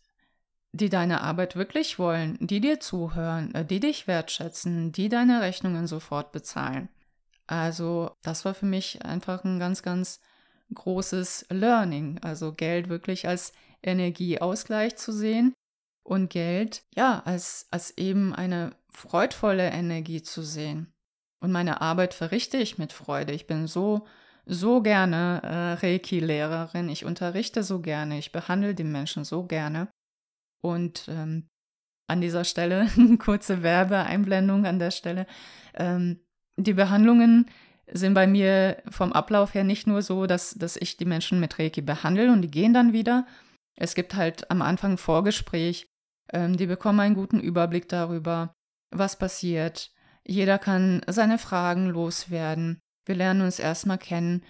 die 0.72 0.90
deine 0.90 1.22
Arbeit 1.22 1.56
wirklich 1.56 2.00
wollen, 2.00 2.38
die 2.40 2.60
dir 2.60 2.80
zuhören, 2.80 3.54
äh, 3.54 3.66
die 3.66 3.80
dich 3.80 4.08
wertschätzen, 4.08 4.92
die 4.92 5.10
deine 5.10 5.42
Rechnungen 5.42 5.88
sofort 5.88 6.32
bezahlen. 6.32 6.90
Also 7.54 8.16
das 8.24 8.46
war 8.46 8.56
für 8.56 8.66
mich 8.66 9.06
einfach 9.06 9.44
ein 9.44 9.60
ganz, 9.60 9.84
ganz 9.84 10.20
großes 10.74 11.46
Learning. 11.52 12.18
Also 12.24 12.52
Geld 12.52 12.90
wirklich 12.90 13.28
als 13.28 13.54
Energieausgleich 13.84 14.96
zu 14.96 15.12
sehen 15.12 15.54
und 16.04 16.32
Geld, 16.32 16.84
ja, 16.96 17.22
als, 17.26 17.68
als 17.70 17.96
eben 17.96 18.34
eine 18.34 18.76
freudvolle 18.90 19.70
Energie 19.70 20.24
zu 20.24 20.42
sehen. 20.42 20.92
Und 21.42 21.52
meine 21.52 21.80
Arbeit 21.80 22.16
verrichte 22.16 22.58
ich 22.58 22.80
mit 22.80 22.92
Freude. 22.92 23.34
Ich 23.34 23.46
bin 23.46 23.68
so, 23.68 24.08
so 24.48 24.82
gerne 24.82 25.42
äh, 25.44 25.86
Reiki-Lehrerin. 25.86 26.90
Ich 26.90 27.06
unterrichte 27.06 27.62
so 27.62 27.82
gerne. 27.82 28.18
Ich 28.18 28.32
behandle 28.32 28.74
die 28.74 28.84
Menschen 28.84 29.26
so 29.26 29.46
gerne. 29.46 29.90
Und 30.64 31.06
ähm, 31.08 31.50
an 32.08 32.20
dieser 32.20 32.46
Stelle, 32.46 32.88
kurze 33.20 33.62
Werbeeinblendung 33.62 34.66
an 34.66 34.80
der 34.80 34.92
Stelle. 34.92 35.28
Ähm, 35.76 36.20
die 36.58 36.74
Behandlungen 36.74 37.48
sind 37.92 38.14
bei 38.14 38.28
mir 38.28 38.82
vom 38.90 39.14
Ablauf 39.14 39.54
her 39.54 39.64
nicht 39.64 39.88
nur 39.88 40.02
so, 40.02 40.26
dass, 40.26 40.52
dass 40.52 40.78
ich 40.78 40.98
die 40.98 41.06
Menschen 41.06 41.40
mit 41.40 41.60
Reiki 41.60 41.82
behandle 41.82 42.32
und 42.32 42.42
die 42.42 42.52
gehen 42.52 42.74
dann 42.74 42.94
wieder. 42.94 43.26
Es 43.76 43.96
gibt 43.96 44.16
halt 44.16 44.50
am 44.52 44.62
Anfang 44.62 44.94
ein 44.94 44.98
Vorgespräch. 44.98 45.88
Ähm, 46.32 46.58
die 46.58 46.68
bekommen 46.68 47.00
einen 47.00 47.16
guten 47.16 47.40
Überblick 47.40 47.90
darüber, 47.90 48.54
was 48.92 49.18
passiert. 49.18 49.92
Jeder 50.26 50.58
kann 50.58 51.02
seine 51.08 51.38
Fragen 51.38 51.88
loswerden. 51.88 52.80
Wir 53.06 53.16
lernen 53.16 53.42
uns 53.42 53.60
erstmal 53.60 53.98
kennen. 53.98 54.44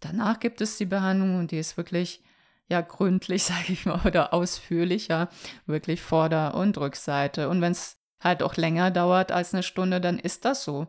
Danach 0.00 0.38
gibt 0.38 0.60
es 0.60 0.76
die 0.76 0.84
Behandlung 0.84 1.38
und 1.38 1.50
die 1.50 1.58
ist 1.58 1.76
wirklich 1.76 2.22
ja 2.68 2.80
gründlich, 2.82 3.42
sage 3.44 3.72
ich 3.72 3.86
mal, 3.86 4.00
oder 4.04 4.34
ausführlicher, 4.34 5.30
wirklich 5.66 6.02
Vorder- 6.02 6.54
und 6.54 6.76
Rückseite. 6.76 7.48
Und 7.48 7.60
wenn 7.60 7.72
es 7.72 7.96
halt 8.22 8.42
auch 8.42 8.56
länger 8.56 8.90
dauert 8.90 9.32
als 9.32 9.54
eine 9.54 9.62
Stunde, 9.62 10.00
dann 10.00 10.18
ist 10.18 10.44
das 10.44 10.64
so 10.64 10.88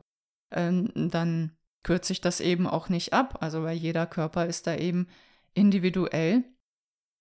ähm, 0.51 0.91
dann 0.95 1.51
kürze 1.83 2.13
ich 2.13 2.21
das 2.21 2.39
eben 2.39 2.67
auch 2.67 2.89
nicht 2.89 3.13
ab. 3.13 3.37
Also 3.41 3.63
weil 3.63 3.77
jeder 3.77 4.05
Körper 4.05 4.45
ist 4.45 4.67
da 4.67 4.75
eben 4.75 5.07
individuell 5.53 6.43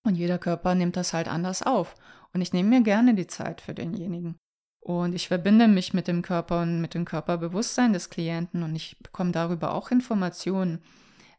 und 0.03 0.15
jeder 0.15 0.37
Körper 0.37 0.75
nimmt 0.75 0.97
das 0.97 1.13
halt 1.13 1.27
anders 1.27 1.63
auf. 1.63 1.95
Und 2.33 2.41
ich 2.41 2.53
nehme 2.53 2.69
mir 2.69 2.81
gerne 2.81 3.15
die 3.15 3.27
Zeit 3.27 3.61
für 3.61 3.73
denjenigen. 3.73 4.37
Und 4.79 5.15
ich 5.15 5.29
verbinde 5.29 5.67
mich 5.67 5.93
mit 5.95 6.07
dem 6.07 6.21
Körper 6.21 6.61
und 6.61 6.79
mit 6.79 6.93
dem 6.93 7.05
Körperbewusstsein 7.05 7.93
des 7.93 8.11
Klienten 8.11 8.61
und 8.61 8.75
ich 8.75 8.97
bekomme 8.99 9.31
darüber 9.31 9.73
auch 9.73 9.89
Informationen. 9.89 10.83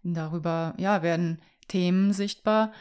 Darüber 0.02 0.74
ja, 0.78 1.02
werden 1.02 1.40
Themen 1.68 2.12
sichtbar, 2.12 2.72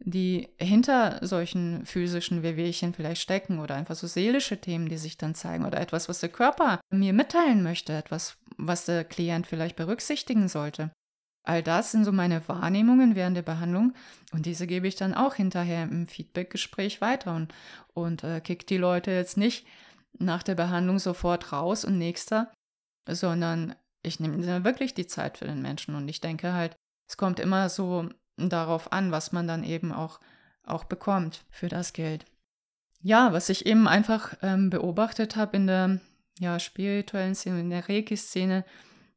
die 0.00 0.48
hinter 0.58 1.24
solchen 1.24 1.84
physischen 1.86 2.42
Wehwehchen 2.42 2.94
vielleicht 2.94 3.22
stecken 3.22 3.58
oder 3.60 3.76
einfach 3.76 3.94
so 3.94 4.06
seelische 4.06 4.60
Themen, 4.60 4.88
die 4.88 4.98
sich 4.98 5.18
dann 5.18 5.36
zeigen 5.36 5.64
oder 5.64 5.80
etwas, 5.80 6.08
was 6.08 6.20
der 6.20 6.30
Körper 6.30 6.80
mir 6.90 7.12
mitteilen 7.12 7.62
möchte, 7.62 7.92
etwas, 7.92 8.38
was 8.58 8.84
der 8.84 9.04
Klient 9.04 9.46
vielleicht 9.46 9.76
berücksichtigen 9.76 10.48
sollte. 10.48 10.90
all 11.44 11.62
das 11.62 11.92
sind 11.92 12.04
so 12.04 12.12
meine 12.12 12.46
Wahrnehmungen 12.46 13.14
während 13.14 13.36
der 13.36 13.42
Behandlung 13.42 13.94
und 14.32 14.44
diese 14.44 14.66
gebe 14.66 14.86
ich 14.86 14.96
dann 14.96 15.14
auch 15.14 15.34
hinterher 15.34 15.84
im 15.84 16.06
Feedbackgespräch 16.06 17.00
weiter 17.00 17.34
und, 17.34 17.54
und 17.94 18.22
äh, 18.22 18.40
kick 18.40 18.66
die 18.66 18.76
Leute 18.76 19.12
jetzt 19.12 19.38
nicht 19.38 19.66
nach 20.18 20.42
der 20.42 20.56
Behandlung 20.56 20.98
sofort 20.98 21.52
raus 21.52 21.84
und 21.84 21.96
nächster, 21.96 22.52
sondern 23.08 23.74
ich 24.02 24.20
nehme 24.20 24.64
wirklich 24.64 24.94
die 24.94 25.06
Zeit 25.06 25.38
für 25.38 25.46
den 25.46 25.62
Menschen 25.62 25.94
und 25.94 26.08
ich 26.08 26.20
denke 26.20 26.52
halt, 26.52 26.76
es 27.08 27.16
kommt 27.16 27.40
immer 27.40 27.68
so 27.68 28.08
darauf 28.36 28.92
an, 28.92 29.10
was 29.10 29.32
man 29.32 29.48
dann 29.48 29.64
eben 29.64 29.92
auch, 29.92 30.20
auch 30.64 30.84
bekommt 30.84 31.44
für 31.50 31.68
das 31.68 31.92
Geld. 31.92 32.24
Ja, 33.00 33.32
was 33.32 33.48
ich 33.48 33.66
eben 33.66 33.88
einfach 33.88 34.34
ähm, 34.42 34.70
beobachtet 34.70 35.36
habe 35.36 35.56
in 35.56 35.66
der 35.66 36.00
ja, 36.38 36.58
spirituellen 36.58 37.34
Szene, 37.34 37.60
in 37.60 37.70
der 37.70 37.88
Reiki-Szene, 37.88 38.64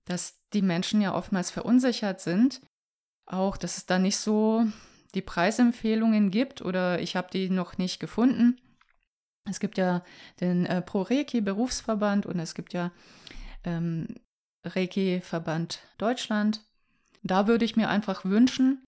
dass 0.06 0.40
die 0.54 0.62
Menschen 0.62 1.02
ja 1.02 1.16
oftmals 1.16 1.52
verunsichert 1.52 2.22
sind. 2.22 2.62
Auch, 3.26 3.58
dass 3.58 3.78
es 3.78 3.86
da 3.86 4.00
nicht 4.00 4.18
so 4.18 4.66
die 5.14 5.22
Preisempfehlungen 5.22 6.32
gibt 6.32 6.62
oder 6.62 7.00
ich 7.00 7.16
habe 7.16 7.30
die 7.32 7.50
noch 7.50 7.78
nicht 7.78 8.00
gefunden. 8.00 8.60
Es 9.50 9.60
gibt 9.60 9.78
ja 9.78 10.04
den 10.40 10.66
äh, 10.66 10.82
Pro-Reiki-Berufsverband 10.82 12.26
und 12.26 12.40
es 12.40 12.54
gibt 12.54 12.74
ja 12.74 12.92
ähm, 13.64 14.08
Reiki-Verband 14.66 15.80
Deutschland. 15.98 16.62
Da 17.24 17.48
würde 17.48 17.66
ich 17.66 17.76
mir 17.76 17.90
einfach 17.90 18.26
wünschen, 18.26 18.84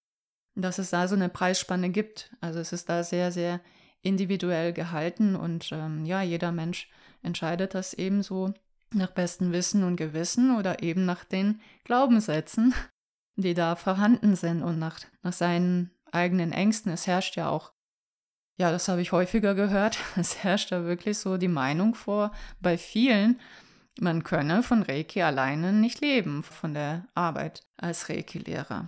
dass 0.55 0.77
es 0.77 0.91
da 0.91 1.07
so 1.07 1.15
eine 1.15 1.29
Preisspanne 1.29 1.89
gibt. 1.89 2.31
Also 2.41 2.59
es 2.59 2.73
ist 2.73 2.89
da 2.89 3.03
sehr, 3.03 3.31
sehr 3.31 3.61
individuell 4.01 4.73
gehalten 4.73 5.35
und 5.35 5.71
ähm, 5.71 6.05
ja, 6.05 6.21
jeder 6.21 6.51
Mensch 6.51 6.89
entscheidet 7.23 7.73
das 7.73 7.93
ebenso 7.93 8.53
nach 8.93 9.11
bestem 9.11 9.51
Wissen 9.51 9.83
und 9.83 9.95
Gewissen 9.95 10.55
oder 10.55 10.83
eben 10.83 11.05
nach 11.05 11.23
den 11.23 11.61
Glaubenssätzen, 11.83 12.73
die 13.35 13.53
da 13.53 13.75
vorhanden 13.75 14.35
sind 14.35 14.61
und 14.61 14.79
nach, 14.79 14.99
nach 15.23 15.33
seinen 15.33 15.91
eigenen 16.11 16.51
Ängsten. 16.51 16.91
Es 16.91 17.07
herrscht 17.07 17.35
ja 17.35 17.49
auch, 17.49 17.73
ja, 18.57 18.71
das 18.71 18.87
habe 18.87 19.01
ich 19.01 19.11
häufiger 19.11 19.55
gehört, 19.55 19.97
es 20.15 20.43
herrscht 20.43 20.71
da 20.71 20.85
wirklich 20.85 21.17
so 21.17 21.37
die 21.37 21.47
Meinung 21.47 21.95
vor 21.95 22.31
bei 22.61 22.77
vielen, 22.77 23.39
man 23.99 24.23
könne 24.23 24.63
von 24.63 24.81
Reiki 24.83 25.21
alleine 25.21 25.71
nicht 25.71 26.01
leben, 26.01 26.43
von 26.43 26.73
der 26.73 27.05
Arbeit 27.13 27.63
als 27.77 28.09
Reiki-Lehrer. 28.09 28.87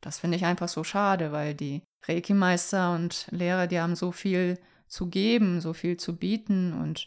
Das 0.00 0.18
finde 0.18 0.36
ich 0.36 0.44
einfach 0.44 0.68
so 0.68 0.84
schade, 0.84 1.32
weil 1.32 1.54
die 1.54 1.82
Reiki-Meister 2.06 2.94
und 2.94 3.26
Lehrer, 3.30 3.66
die 3.66 3.80
haben 3.80 3.96
so 3.96 4.12
viel 4.12 4.58
zu 4.88 5.08
geben, 5.08 5.60
so 5.60 5.72
viel 5.72 5.96
zu 5.96 6.16
bieten 6.16 6.72
und 6.72 7.06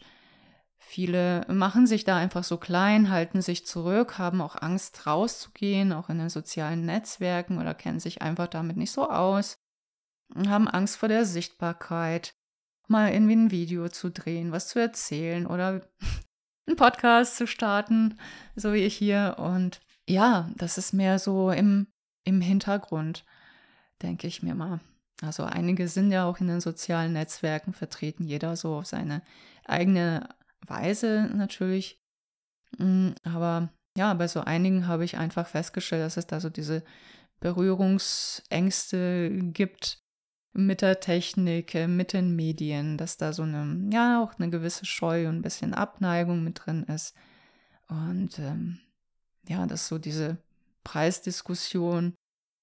viele 0.78 1.46
machen 1.48 1.86
sich 1.86 2.04
da 2.04 2.16
einfach 2.16 2.44
so 2.44 2.58
klein, 2.58 3.10
halten 3.10 3.40
sich 3.40 3.66
zurück, 3.66 4.18
haben 4.18 4.40
auch 4.40 4.60
Angst 4.60 5.06
rauszugehen, 5.06 5.92
auch 5.92 6.08
in 6.08 6.18
den 6.18 6.28
sozialen 6.28 6.84
Netzwerken 6.84 7.58
oder 7.58 7.74
kennen 7.74 8.00
sich 8.00 8.20
einfach 8.20 8.48
damit 8.48 8.76
nicht 8.76 8.90
so 8.90 9.08
aus, 9.08 9.58
haben 10.46 10.68
Angst 10.68 10.96
vor 10.96 11.08
der 11.08 11.24
Sichtbarkeit, 11.24 12.34
mal 12.88 13.12
irgendwie 13.12 13.36
ein 13.36 13.50
Video 13.50 13.88
zu 13.88 14.10
drehen, 14.10 14.52
was 14.52 14.68
zu 14.68 14.78
erzählen 14.78 15.46
oder 15.46 15.82
einen 16.66 16.76
Podcast 16.76 17.36
zu 17.36 17.46
starten, 17.46 18.18
so 18.54 18.72
wie 18.72 18.84
ich 18.84 18.96
hier. 18.96 19.36
Und 19.38 19.80
ja, 20.06 20.50
das 20.56 20.78
ist 20.78 20.92
mehr 20.92 21.18
so 21.18 21.50
im, 21.50 21.86
im 22.24 22.40
Hintergrund, 22.40 23.24
denke 24.02 24.26
ich 24.26 24.42
mir 24.42 24.54
mal. 24.54 24.80
Also 25.22 25.44
einige 25.44 25.86
sind 25.88 26.10
ja 26.10 26.26
auch 26.26 26.40
in 26.40 26.48
den 26.48 26.60
sozialen 26.60 27.12
Netzwerken 27.12 27.72
vertreten, 27.72 28.24
jeder 28.24 28.56
so 28.56 28.74
auf 28.76 28.86
seine 28.86 29.22
eigene 29.64 30.28
Weise 30.66 31.30
natürlich. 31.34 32.00
Mm, 32.78 33.10
aber 33.22 33.70
ja, 33.96 34.12
bei 34.14 34.26
so 34.26 34.40
einigen 34.40 34.88
habe 34.88 35.04
ich 35.04 35.16
einfach 35.18 35.46
festgestellt, 35.46 36.02
dass 36.02 36.16
es 36.16 36.26
da 36.26 36.40
so 36.40 36.50
diese 36.50 36.82
Berührungsängste 37.40 39.30
gibt 39.52 40.02
mit 40.54 40.82
der 40.82 40.98
Technik, 41.00 41.74
äh, 41.74 41.86
mit 41.86 42.12
den 42.12 42.34
Medien, 42.34 42.98
dass 42.98 43.16
da 43.16 43.32
so 43.32 43.42
eine, 43.44 43.88
ja, 43.92 44.22
auch 44.22 44.38
eine 44.38 44.50
gewisse 44.50 44.86
Scheu 44.86 45.28
und 45.28 45.36
ein 45.36 45.42
bisschen 45.42 45.72
Abneigung 45.72 46.42
mit 46.42 46.62
drin 46.64 46.82
ist. 46.84 47.14
Und 47.88 48.38
ähm, 48.40 48.80
ja, 49.48 49.66
dass 49.66 49.86
so 49.86 49.98
diese 49.98 50.38
Preisdiskussion 50.84 52.14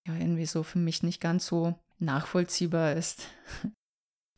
ja 0.05 0.15
irgendwie 0.15 0.45
so 0.45 0.63
für 0.63 0.79
mich 0.79 1.03
nicht 1.03 1.21
ganz 1.21 1.45
so 1.45 1.79
nachvollziehbar 1.99 2.93
ist. 2.93 3.27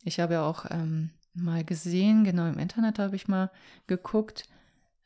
Ich 0.03 0.19
habe 0.19 0.33
ja 0.33 0.43
auch 0.43 0.65
ähm, 0.71 1.11
mal 1.35 1.63
gesehen, 1.63 2.23
genau 2.23 2.47
im 2.47 2.57
Internet 2.57 2.97
habe 2.97 3.15
ich 3.15 3.27
mal 3.27 3.51
geguckt, 3.85 4.45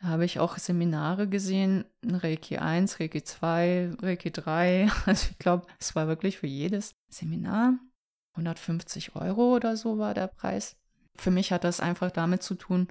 habe 0.01 0.23
ich 0.23 0.39
auch 0.39 0.57
Seminare 0.57 1.27
gesehen, 1.27 1.83
Reiki 2.01 2.59
1, 2.59 2.99
Reiki 3.01 3.21
2, 3.21 3.91
Reiki 4.01 4.31
3. 4.31 4.89
Also 5.05 5.27
ich 5.31 5.37
glaube, 5.37 5.67
es 5.79 5.95
war 5.95 6.07
wirklich 6.07 6.37
für 6.37 6.47
jedes 6.47 6.95
Seminar 7.09 7.77
150 8.35 9.15
Euro 9.15 9.55
oder 9.55 9.75
so 9.77 9.97
war 9.97 10.13
der 10.13 10.27
Preis. 10.27 10.77
Für 11.15 11.31
mich 11.31 11.51
hat 11.51 11.63
das 11.63 11.79
einfach 11.79 12.11
damit 12.11 12.43
zu 12.43 12.55
tun, 12.55 12.87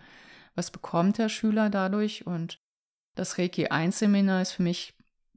was 0.54 0.70
bekommt 0.70 1.18
der 1.18 1.28
Schüler 1.28 1.70
dadurch 1.70 2.26
und 2.26 2.58
das 3.14 3.38
Reiki 3.38 3.68
1 3.68 3.98
Seminar 3.98 4.42
ist 4.42 4.52
für 4.52 4.62
mich 4.62 4.94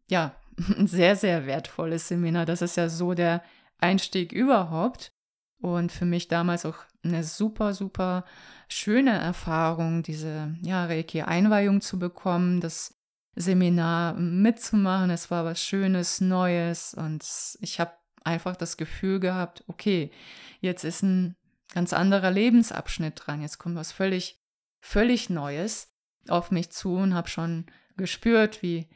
ja 0.09 0.35
ein 0.77 0.87
sehr, 0.87 1.15
sehr 1.15 1.45
wertvolles 1.45 2.07
Seminar. 2.07 2.45
Das 2.45 2.61
ist 2.61 2.77
ja 2.77 2.89
so 2.89 3.13
der 3.13 3.43
Einstieg 3.79 4.31
überhaupt 4.31 5.11
und 5.59 5.91
für 5.91 6.05
mich 6.05 6.27
damals 6.27 6.65
auch 6.65 6.77
eine 7.03 7.23
super, 7.23 7.73
super 7.73 8.25
schöne 8.67 9.17
Erfahrung, 9.17 10.03
diese 10.03 10.55
ja, 10.61 10.85
Reiki-Einweihung 10.85 11.81
zu 11.81 11.99
bekommen, 11.99 12.61
das 12.61 12.95
Seminar 13.35 14.13
mitzumachen. 14.15 15.09
Es 15.09 15.31
war 15.31 15.45
was 15.45 15.61
Schönes, 15.61 16.21
Neues 16.21 16.93
und 16.93 17.25
ich 17.61 17.79
habe 17.79 17.93
einfach 18.23 18.55
das 18.55 18.77
Gefühl 18.77 19.19
gehabt, 19.19 19.63
okay, 19.67 20.11
jetzt 20.59 20.83
ist 20.83 21.03
ein 21.03 21.35
ganz 21.73 21.93
anderer 21.93 22.31
Lebensabschnitt 22.31 23.13
dran, 23.15 23.41
jetzt 23.41 23.57
kommt 23.57 23.75
was 23.75 23.91
völlig, 23.91 24.41
völlig 24.81 25.29
Neues 25.29 25.93
auf 26.27 26.51
mich 26.51 26.71
zu 26.71 26.95
und 26.95 27.13
habe 27.13 27.29
schon 27.29 27.65
gespürt, 27.95 28.61
wie 28.61 28.89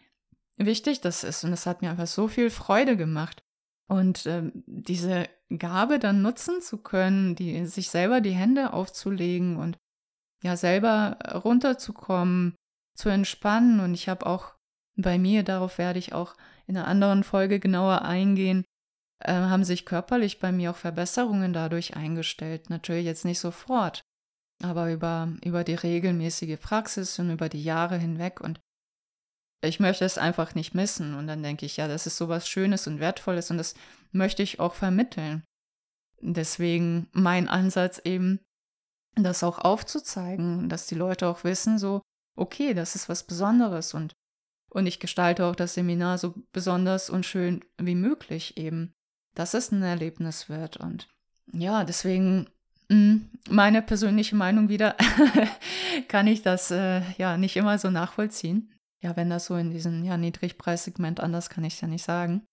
wichtig 0.57 1.01
das 1.01 1.23
ist. 1.23 1.43
Und 1.43 1.53
es 1.53 1.65
hat 1.65 1.81
mir 1.81 1.91
einfach 1.91 2.07
so 2.07 2.27
viel 2.27 2.49
Freude 2.49 2.97
gemacht. 2.97 3.43
Und 3.91 4.25
äh, 4.25 4.49
diese 4.53 5.27
Gabe 5.57 5.99
dann 5.99 6.21
nutzen 6.21 6.61
zu 6.61 6.77
können, 6.77 7.35
die, 7.35 7.65
sich 7.65 7.89
selber 7.89 8.21
die 8.21 8.31
Hände 8.31 8.71
aufzulegen 8.71 9.57
und 9.57 9.77
ja 10.41 10.55
selber 10.55 11.17
runterzukommen, 11.43 12.55
zu 12.95 13.09
entspannen. 13.09 13.81
Und 13.81 13.93
ich 13.93 14.07
habe 14.07 14.25
auch 14.27 14.53
bei 14.95 15.17
mir, 15.17 15.43
darauf 15.43 15.77
werde 15.77 15.99
ich 15.99 16.13
auch 16.13 16.35
in 16.67 16.77
einer 16.77 16.87
anderen 16.87 17.25
Folge 17.25 17.59
genauer 17.59 18.03
eingehen, 18.03 18.63
äh, 19.19 19.33
haben 19.33 19.65
sich 19.65 19.85
körperlich 19.85 20.39
bei 20.39 20.53
mir 20.53 20.71
auch 20.71 20.77
Verbesserungen 20.77 21.51
dadurch 21.51 21.97
eingestellt. 21.97 22.69
Natürlich 22.69 23.03
jetzt 23.03 23.25
nicht 23.25 23.39
sofort, 23.39 24.03
aber 24.63 24.89
über, 24.89 25.33
über 25.43 25.65
die 25.65 25.75
regelmäßige 25.75 26.57
Praxis 26.61 27.19
und 27.19 27.29
über 27.29 27.49
die 27.49 27.63
Jahre 27.63 27.97
hinweg. 27.97 28.39
Und 28.39 28.61
ich 29.61 29.79
möchte 29.79 30.05
es 30.05 30.17
einfach 30.17 30.55
nicht 30.55 30.73
missen. 30.73 31.13
Und 31.13 31.27
dann 31.27 31.43
denke 31.43 31.65
ich, 31.65 31.77
ja, 31.77 31.87
das 31.87 32.07
ist 32.07 32.17
sowas 32.17 32.47
Schönes 32.47 32.87
und 32.87 32.99
Wertvolles 32.99 33.51
und 33.51 33.57
das 33.57 33.75
möchte 34.11 34.43
ich 34.43 34.59
auch 34.59 34.73
vermitteln. 34.73 35.43
Deswegen 36.19 37.07
mein 37.11 37.47
Ansatz 37.47 37.99
eben, 38.03 38.39
das 39.15 39.43
auch 39.43 39.59
aufzuzeigen, 39.59 40.69
dass 40.69 40.87
die 40.87 40.95
Leute 40.95 41.27
auch 41.27 41.43
wissen, 41.43 41.77
so, 41.77 42.01
okay, 42.37 42.73
das 42.73 42.95
ist 42.95 43.09
was 43.09 43.23
Besonderes 43.23 43.93
und, 43.93 44.13
und 44.69 44.85
ich 44.85 44.99
gestalte 44.99 45.45
auch 45.45 45.55
das 45.55 45.73
Seminar 45.73 46.17
so 46.17 46.33
besonders 46.53 47.09
und 47.09 47.25
schön 47.25 47.65
wie 47.77 47.95
möglich 47.95 48.57
eben 48.57 48.93
dass 49.35 49.53
es 49.53 49.71
ein 49.71 49.83
Erlebnis 49.83 50.49
wird. 50.49 50.77
Und 50.77 51.07
ja, 51.53 51.83
deswegen 51.83 52.47
mm, 52.89 53.17
meine 53.49 53.81
persönliche 53.81 54.35
Meinung 54.35 54.69
wieder, 54.69 54.95
kann 56.07 56.27
ich 56.27 56.41
das 56.41 56.71
äh, 56.71 57.01
ja 57.17 57.37
nicht 57.37 57.55
immer 57.55 57.77
so 57.77 57.89
nachvollziehen. 57.89 58.71
Ja, 59.01 59.15
wenn 59.15 59.29
das 59.29 59.45
so 59.45 59.55
in 59.55 59.71
diesem 59.71 60.03
ja, 60.03 60.17
Niedrigpreissegment 60.17 61.19
anders 61.19 61.49
kann 61.49 61.63
ich 61.63 61.73
es 61.75 61.81
ja 61.81 61.87
nicht 61.87 62.03
sagen. 62.03 62.45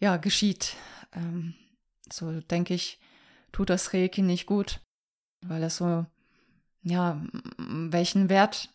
Ja, 0.00 0.18
geschieht. 0.18 0.76
Ähm, 1.12 1.54
so 2.12 2.40
denke 2.40 2.74
ich, 2.74 3.00
tut 3.52 3.70
das 3.70 3.94
Reiki 3.94 4.22
nicht 4.22 4.46
gut, 4.46 4.80
weil 5.42 5.62
es 5.62 5.78
so, 5.78 6.04
ja, 6.82 7.20
welchen 7.56 8.28
Wert 8.28 8.70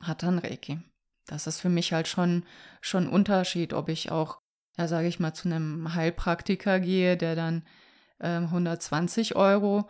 hat 0.00 0.22
dann 0.22 0.38
Reiki? 0.38 0.80
Das 1.26 1.46
ist 1.46 1.60
für 1.60 1.68
mich 1.70 1.92
halt 1.92 2.08
schon, 2.08 2.44
schon 2.80 3.04
ein 3.04 3.12
Unterschied, 3.12 3.72
ob 3.72 3.88
ich 3.88 4.10
auch 4.10 4.40
ja, 4.76 4.88
sage 4.88 5.08
ich 5.08 5.20
mal, 5.20 5.34
zu 5.34 5.48
einem 5.48 5.94
Heilpraktiker 5.94 6.80
gehe, 6.80 7.16
der 7.16 7.36
dann 7.36 7.62
äh, 8.18 8.28
120 8.28 9.36
Euro 9.36 9.88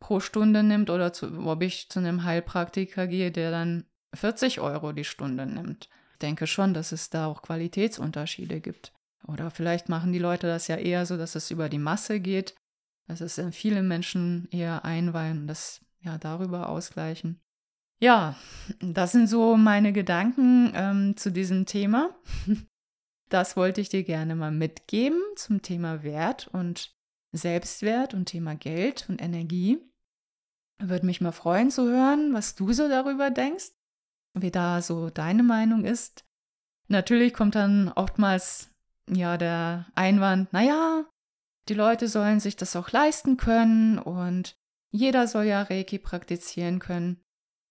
pro 0.00 0.20
Stunde 0.20 0.62
nimmt 0.62 0.90
oder 0.90 1.12
zu, 1.12 1.46
ob 1.46 1.62
ich 1.62 1.88
zu 1.88 1.98
einem 1.98 2.24
Heilpraktiker 2.24 3.06
gehe, 3.06 3.32
der 3.32 3.50
dann 3.50 3.84
40 4.14 4.60
Euro 4.60 4.92
die 4.92 5.04
Stunde 5.04 5.46
nimmt. 5.46 5.88
Ich 6.12 6.18
denke 6.18 6.46
schon, 6.46 6.74
dass 6.74 6.92
es 6.92 7.10
da 7.10 7.26
auch 7.26 7.42
Qualitätsunterschiede 7.42 8.60
gibt. 8.60 8.92
Oder 9.26 9.50
vielleicht 9.50 9.88
machen 9.88 10.12
die 10.12 10.18
Leute 10.18 10.46
das 10.46 10.68
ja 10.68 10.76
eher 10.76 11.06
so, 11.06 11.16
dass 11.16 11.34
es 11.34 11.50
über 11.50 11.68
die 11.68 11.78
Masse 11.78 12.20
geht, 12.20 12.54
dass 13.06 13.20
es 13.20 13.40
viele 13.52 13.82
Menschen 13.82 14.48
eher 14.50 14.84
einweihen 14.84 15.42
und 15.42 15.46
das 15.46 15.80
ja 16.00 16.18
darüber 16.18 16.68
ausgleichen. 16.68 17.40
Ja, 18.00 18.36
das 18.80 19.12
sind 19.12 19.26
so 19.26 19.56
meine 19.56 19.92
Gedanken 19.92 20.72
ähm, 20.74 21.16
zu 21.16 21.32
diesem 21.32 21.66
Thema. 21.66 22.14
das 23.28 23.56
wollte 23.56 23.80
ich 23.80 23.88
dir 23.88 24.04
gerne 24.04 24.36
mal 24.36 24.52
mitgeben 24.52 25.20
zum 25.36 25.62
Thema 25.62 26.02
Wert 26.02 26.48
und 26.52 26.94
Selbstwert 27.32 28.14
und 28.14 28.26
Thema 28.26 28.54
Geld 28.54 29.06
und 29.08 29.20
Energie. 29.20 29.78
Würde 30.80 31.06
mich 31.06 31.20
mal 31.20 31.32
freuen 31.32 31.70
zu 31.70 31.88
hören, 31.88 32.32
was 32.32 32.54
du 32.54 32.72
so 32.72 32.88
darüber 32.88 33.30
denkst, 33.30 33.72
wie 34.34 34.50
da 34.50 34.82
so 34.82 35.10
deine 35.10 35.42
Meinung 35.42 35.84
ist. 35.84 36.24
Natürlich 36.88 37.34
kommt 37.34 37.54
dann 37.54 37.88
oftmals 37.90 38.70
ja 39.08 39.36
der 39.36 39.86
Einwand, 39.94 40.52
naja, 40.52 41.04
die 41.68 41.74
Leute 41.74 42.08
sollen 42.08 42.40
sich 42.40 42.56
das 42.56 42.76
auch 42.76 42.90
leisten 42.90 43.36
können 43.36 43.98
und 43.98 44.56
jeder 44.90 45.26
soll 45.26 45.44
ja 45.44 45.62
Reiki 45.62 45.98
praktizieren 45.98 46.78
können. 46.78 47.20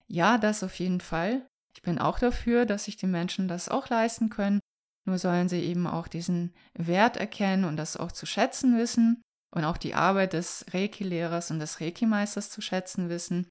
Ja, 0.08 0.38
das 0.38 0.64
auf 0.64 0.78
jeden 0.80 1.02
Fall. 1.02 1.48
Ich 1.74 1.82
bin 1.82 2.00
auch 2.00 2.20
dafür, 2.20 2.66
dass 2.66 2.86
sich 2.86 2.96
die 2.96 3.08
Menschen 3.08 3.48
das 3.48 3.70
auch 3.70 3.90
leisten 3.90 4.30
können. 4.30 4.60
Nur 5.06 5.18
sollen 5.18 5.50
sie 5.50 5.62
eben 5.62 5.88
auch 5.88 6.08
diesen 6.08 6.54
Wert 6.74 7.18
erkennen 7.18 7.66
und 7.66 7.78
das 7.78 7.98
auch 7.98 8.12
zu 8.12 8.26
schätzen 8.26 8.78
wissen 8.78 9.22
und 9.52 9.64
auch 9.64 9.78
die 9.78 9.96
Arbeit 9.96 10.34
des 10.34 10.66
Reiki-Lehrers 10.72 11.50
und 11.52 11.60
des 11.60 11.82
Reiki-Meisters 11.82 12.50
zu 12.50 12.62
schätzen 12.62 13.10
wissen. 13.10 13.48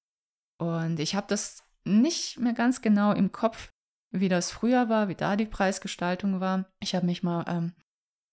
Und 0.59 1.01
ich 1.01 1.14
habe 1.14 1.27
das 1.29 1.64
nicht 1.87 2.38
mehr 2.38 2.53
ganz 2.53 2.83
genau 2.83 3.12
im 3.12 3.33
Kopf, 3.33 3.72
wie 4.11 4.29
das 4.29 4.51
früher 4.51 4.88
war, 4.88 5.09
wie 5.09 5.14
da 5.14 5.37
die 5.37 5.46
Preisgestaltung 5.46 6.40
war. 6.40 6.66
Ich 6.81 6.94
habe 6.94 7.07
mich 7.07 7.22
mal 7.22 7.44
ähm, 7.49 7.72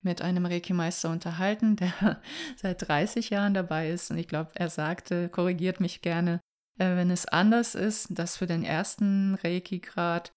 mit 0.01 0.21
einem 0.21 0.45
Reiki-Meister 0.45 1.09
unterhalten, 1.09 1.75
der 1.77 2.21
seit 2.55 2.87
30 2.87 3.29
Jahren 3.29 3.53
dabei 3.53 3.89
ist. 3.89 4.11
Und 4.11 4.17
ich 4.17 4.27
glaube, 4.27 4.51
er 4.55 4.69
sagte, 4.69 5.29
korrigiert 5.29 5.79
mich 5.79 6.01
gerne, 6.01 6.39
äh, 6.77 6.95
wenn 6.95 7.11
es 7.11 7.25
anders 7.25 7.75
ist, 7.75 8.07
dass 8.17 8.37
für 8.37 8.47
den 8.47 8.63
ersten 8.63 9.35
Reiki-Grad 9.35 10.33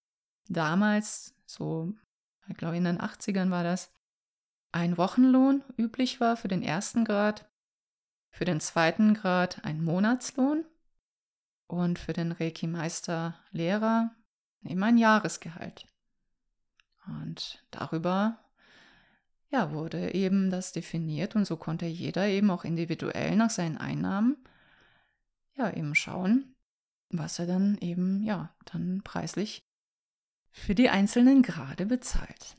damals, 0.49 1.35
so, 1.47 1.93
ich 2.49 2.57
glaube 2.57 2.77
in 2.77 2.85
den 2.85 2.99
80ern 2.99 3.51
war 3.51 3.65
das, 3.65 3.93
ein 4.73 4.99
Wochenlohn 4.99 5.65
üblich 5.79 6.21
war 6.21 6.37
für 6.37 6.49
den 6.49 6.63
ersten 6.63 7.05
Grad, 7.05 7.49
für 8.31 8.45
den 8.45 8.61
zweiten 8.61 9.15
Grad 9.15 9.65
ein 9.65 9.83
Monatslohn 9.83 10.65
und 11.67 11.99
für 11.99 12.13
den 12.13 12.33
Reiki-Meister-Lehrer 12.33 14.15
eben 14.65 14.83
ein 14.83 14.99
Jahresgehalt. 14.99 15.87
Und 17.07 17.65
darüber 17.71 18.39
ja, 19.51 19.73
wurde 19.73 20.15
eben 20.15 20.51
das 20.51 20.73
definiert 20.73 21.37
und 21.37 21.45
so 21.45 21.57
konnte 21.57 21.87
jeder 21.87 22.27
eben 22.27 22.51
auch 22.51 22.65
individuell 22.65 23.37
nach 23.37 23.51
seinen 23.51 23.79
Einnahmen 23.79 24.37
ja 25.55 25.71
eben 25.73 25.95
schauen, 25.95 26.55
was 27.11 27.39
er 27.39 27.47
dann 27.47 27.79
eben 27.79 28.23
ja 28.23 28.55
dann 28.65 29.03
preislich 29.03 29.63
für 30.51 30.75
die 30.75 30.89
einzelnen 30.89 31.43
Grade 31.43 31.87
bezahlt. 31.87 32.57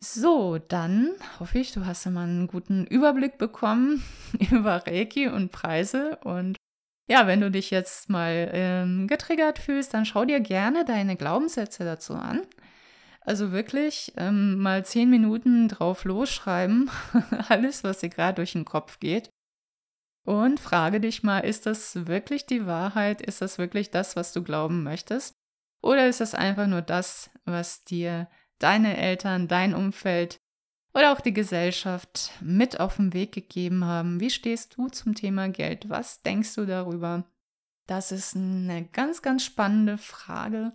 So, 0.00 0.58
dann 0.58 1.14
hoffe 1.40 1.58
ich, 1.58 1.72
du 1.72 1.86
hast 1.86 2.04
mal 2.06 2.24
einen 2.24 2.46
guten 2.46 2.86
Überblick 2.86 3.38
bekommen 3.38 4.02
über 4.50 4.86
Reiki 4.86 5.28
und 5.28 5.50
Preise. 5.50 6.16
Und 6.16 6.58
ja, 7.06 7.26
wenn 7.26 7.40
du 7.40 7.50
dich 7.50 7.70
jetzt 7.70 8.08
mal 8.08 8.50
ähm, 8.52 9.06
getriggert 9.06 9.58
fühlst, 9.58 9.92
dann 9.92 10.06
schau 10.06 10.24
dir 10.24 10.40
gerne 10.40 10.84
deine 10.84 11.16
Glaubenssätze 11.16 11.84
dazu 11.84 12.14
an. 12.14 12.42
Also 13.20 13.52
wirklich 13.52 14.12
ähm, 14.16 14.58
mal 14.58 14.84
zehn 14.84 15.08
Minuten 15.08 15.68
drauf 15.68 16.04
losschreiben, 16.04 16.90
alles, 17.48 17.84
was 17.84 17.98
dir 17.98 18.10
gerade 18.10 18.36
durch 18.36 18.52
den 18.52 18.64
Kopf 18.64 19.00
geht. 19.00 19.30
Und 20.26 20.60
frage 20.60 21.00
dich 21.00 21.22
mal, 21.22 21.40
ist 21.40 21.66
das 21.66 22.06
wirklich 22.06 22.46
die 22.46 22.66
Wahrheit? 22.66 23.20
Ist 23.20 23.42
das 23.42 23.58
wirklich 23.58 23.90
das, 23.90 24.16
was 24.16 24.32
du 24.32 24.42
glauben 24.42 24.82
möchtest? 24.82 25.34
Oder 25.82 26.08
ist 26.08 26.20
das 26.20 26.34
einfach 26.34 26.66
nur 26.66 26.80
das, 26.80 27.30
was 27.44 27.84
dir 27.84 28.28
deine 28.58 28.96
Eltern, 28.96 29.48
dein 29.48 29.74
Umfeld 29.74 30.38
oder 30.94 31.12
auch 31.12 31.20
die 31.20 31.32
Gesellschaft 31.32 32.30
mit 32.40 32.80
auf 32.80 32.96
den 32.96 33.12
Weg 33.12 33.32
gegeben 33.32 33.84
haben? 33.84 34.20
Wie 34.20 34.30
stehst 34.30 34.76
du 34.76 34.88
zum 34.88 35.14
Thema 35.14 35.48
Geld? 35.48 35.90
Was 35.90 36.22
denkst 36.22 36.54
du 36.54 36.64
darüber? 36.64 37.24
Das 37.86 38.12
ist 38.12 38.36
eine 38.36 38.84
ganz, 38.92 39.20
ganz 39.20 39.44
spannende 39.44 39.98
Frage. 39.98 40.72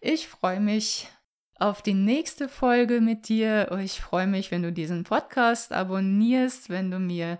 Ich 0.00 0.28
freue 0.28 0.60
mich 0.60 1.08
auf 1.56 1.82
die 1.82 1.94
nächste 1.94 2.48
Folge 2.48 3.00
mit 3.00 3.28
dir. 3.28 3.70
Ich 3.82 4.00
freue 4.00 4.26
mich, 4.26 4.50
wenn 4.50 4.62
du 4.62 4.72
diesen 4.72 5.04
Podcast 5.04 5.72
abonnierst, 5.72 6.70
wenn 6.70 6.90
du 6.90 6.98
mir 6.98 7.38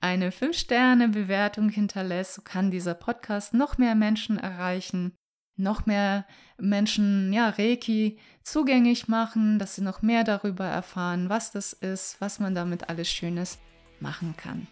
eine 0.00 0.30
5-Sterne-Bewertung 0.30 1.68
hinterlässt. 1.68 2.34
So 2.34 2.42
kann 2.42 2.70
dieser 2.70 2.94
Podcast 2.94 3.52
noch 3.52 3.76
mehr 3.76 3.94
Menschen 3.94 4.38
erreichen, 4.38 5.12
noch 5.58 5.86
mehr 5.86 6.24
Menschen, 6.58 7.32
ja, 7.32 7.50
Reiki 7.50 8.18
zugänglich 8.42 9.08
machen, 9.08 9.58
dass 9.58 9.74
sie 9.74 9.82
noch 9.82 10.02
mehr 10.02 10.24
darüber 10.24 10.64
erfahren, 10.64 11.28
was 11.28 11.52
das 11.52 11.72
ist, 11.72 12.20
was 12.20 12.38
man 12.38 12.54
damit 12.54 12.88
alles 12.88 13.10
Schönes 13.10 13.58
machen 14.00 14.34
kann. 14.36 14.66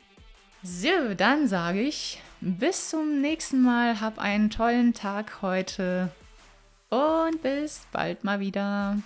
So, 0.62 1.14
dann 1.16 1.46
sage 1.46 1.80
ich 1.80 2.20
bis 2.40 2.90
zum 2.90 3.20
nächsten 3.20 3.62
Mal. 3.62 4.00
Hab 4.00 4.18
einen 4.18 4.50
tollen 4.50 4.94
Tag 4.94 5.42
heute 5.42 6.10
und 6.88 7.42
bis 7.42 7.86
bald 7.92 8.24
mal 8.24 8.40
wieder. 8.40 8.98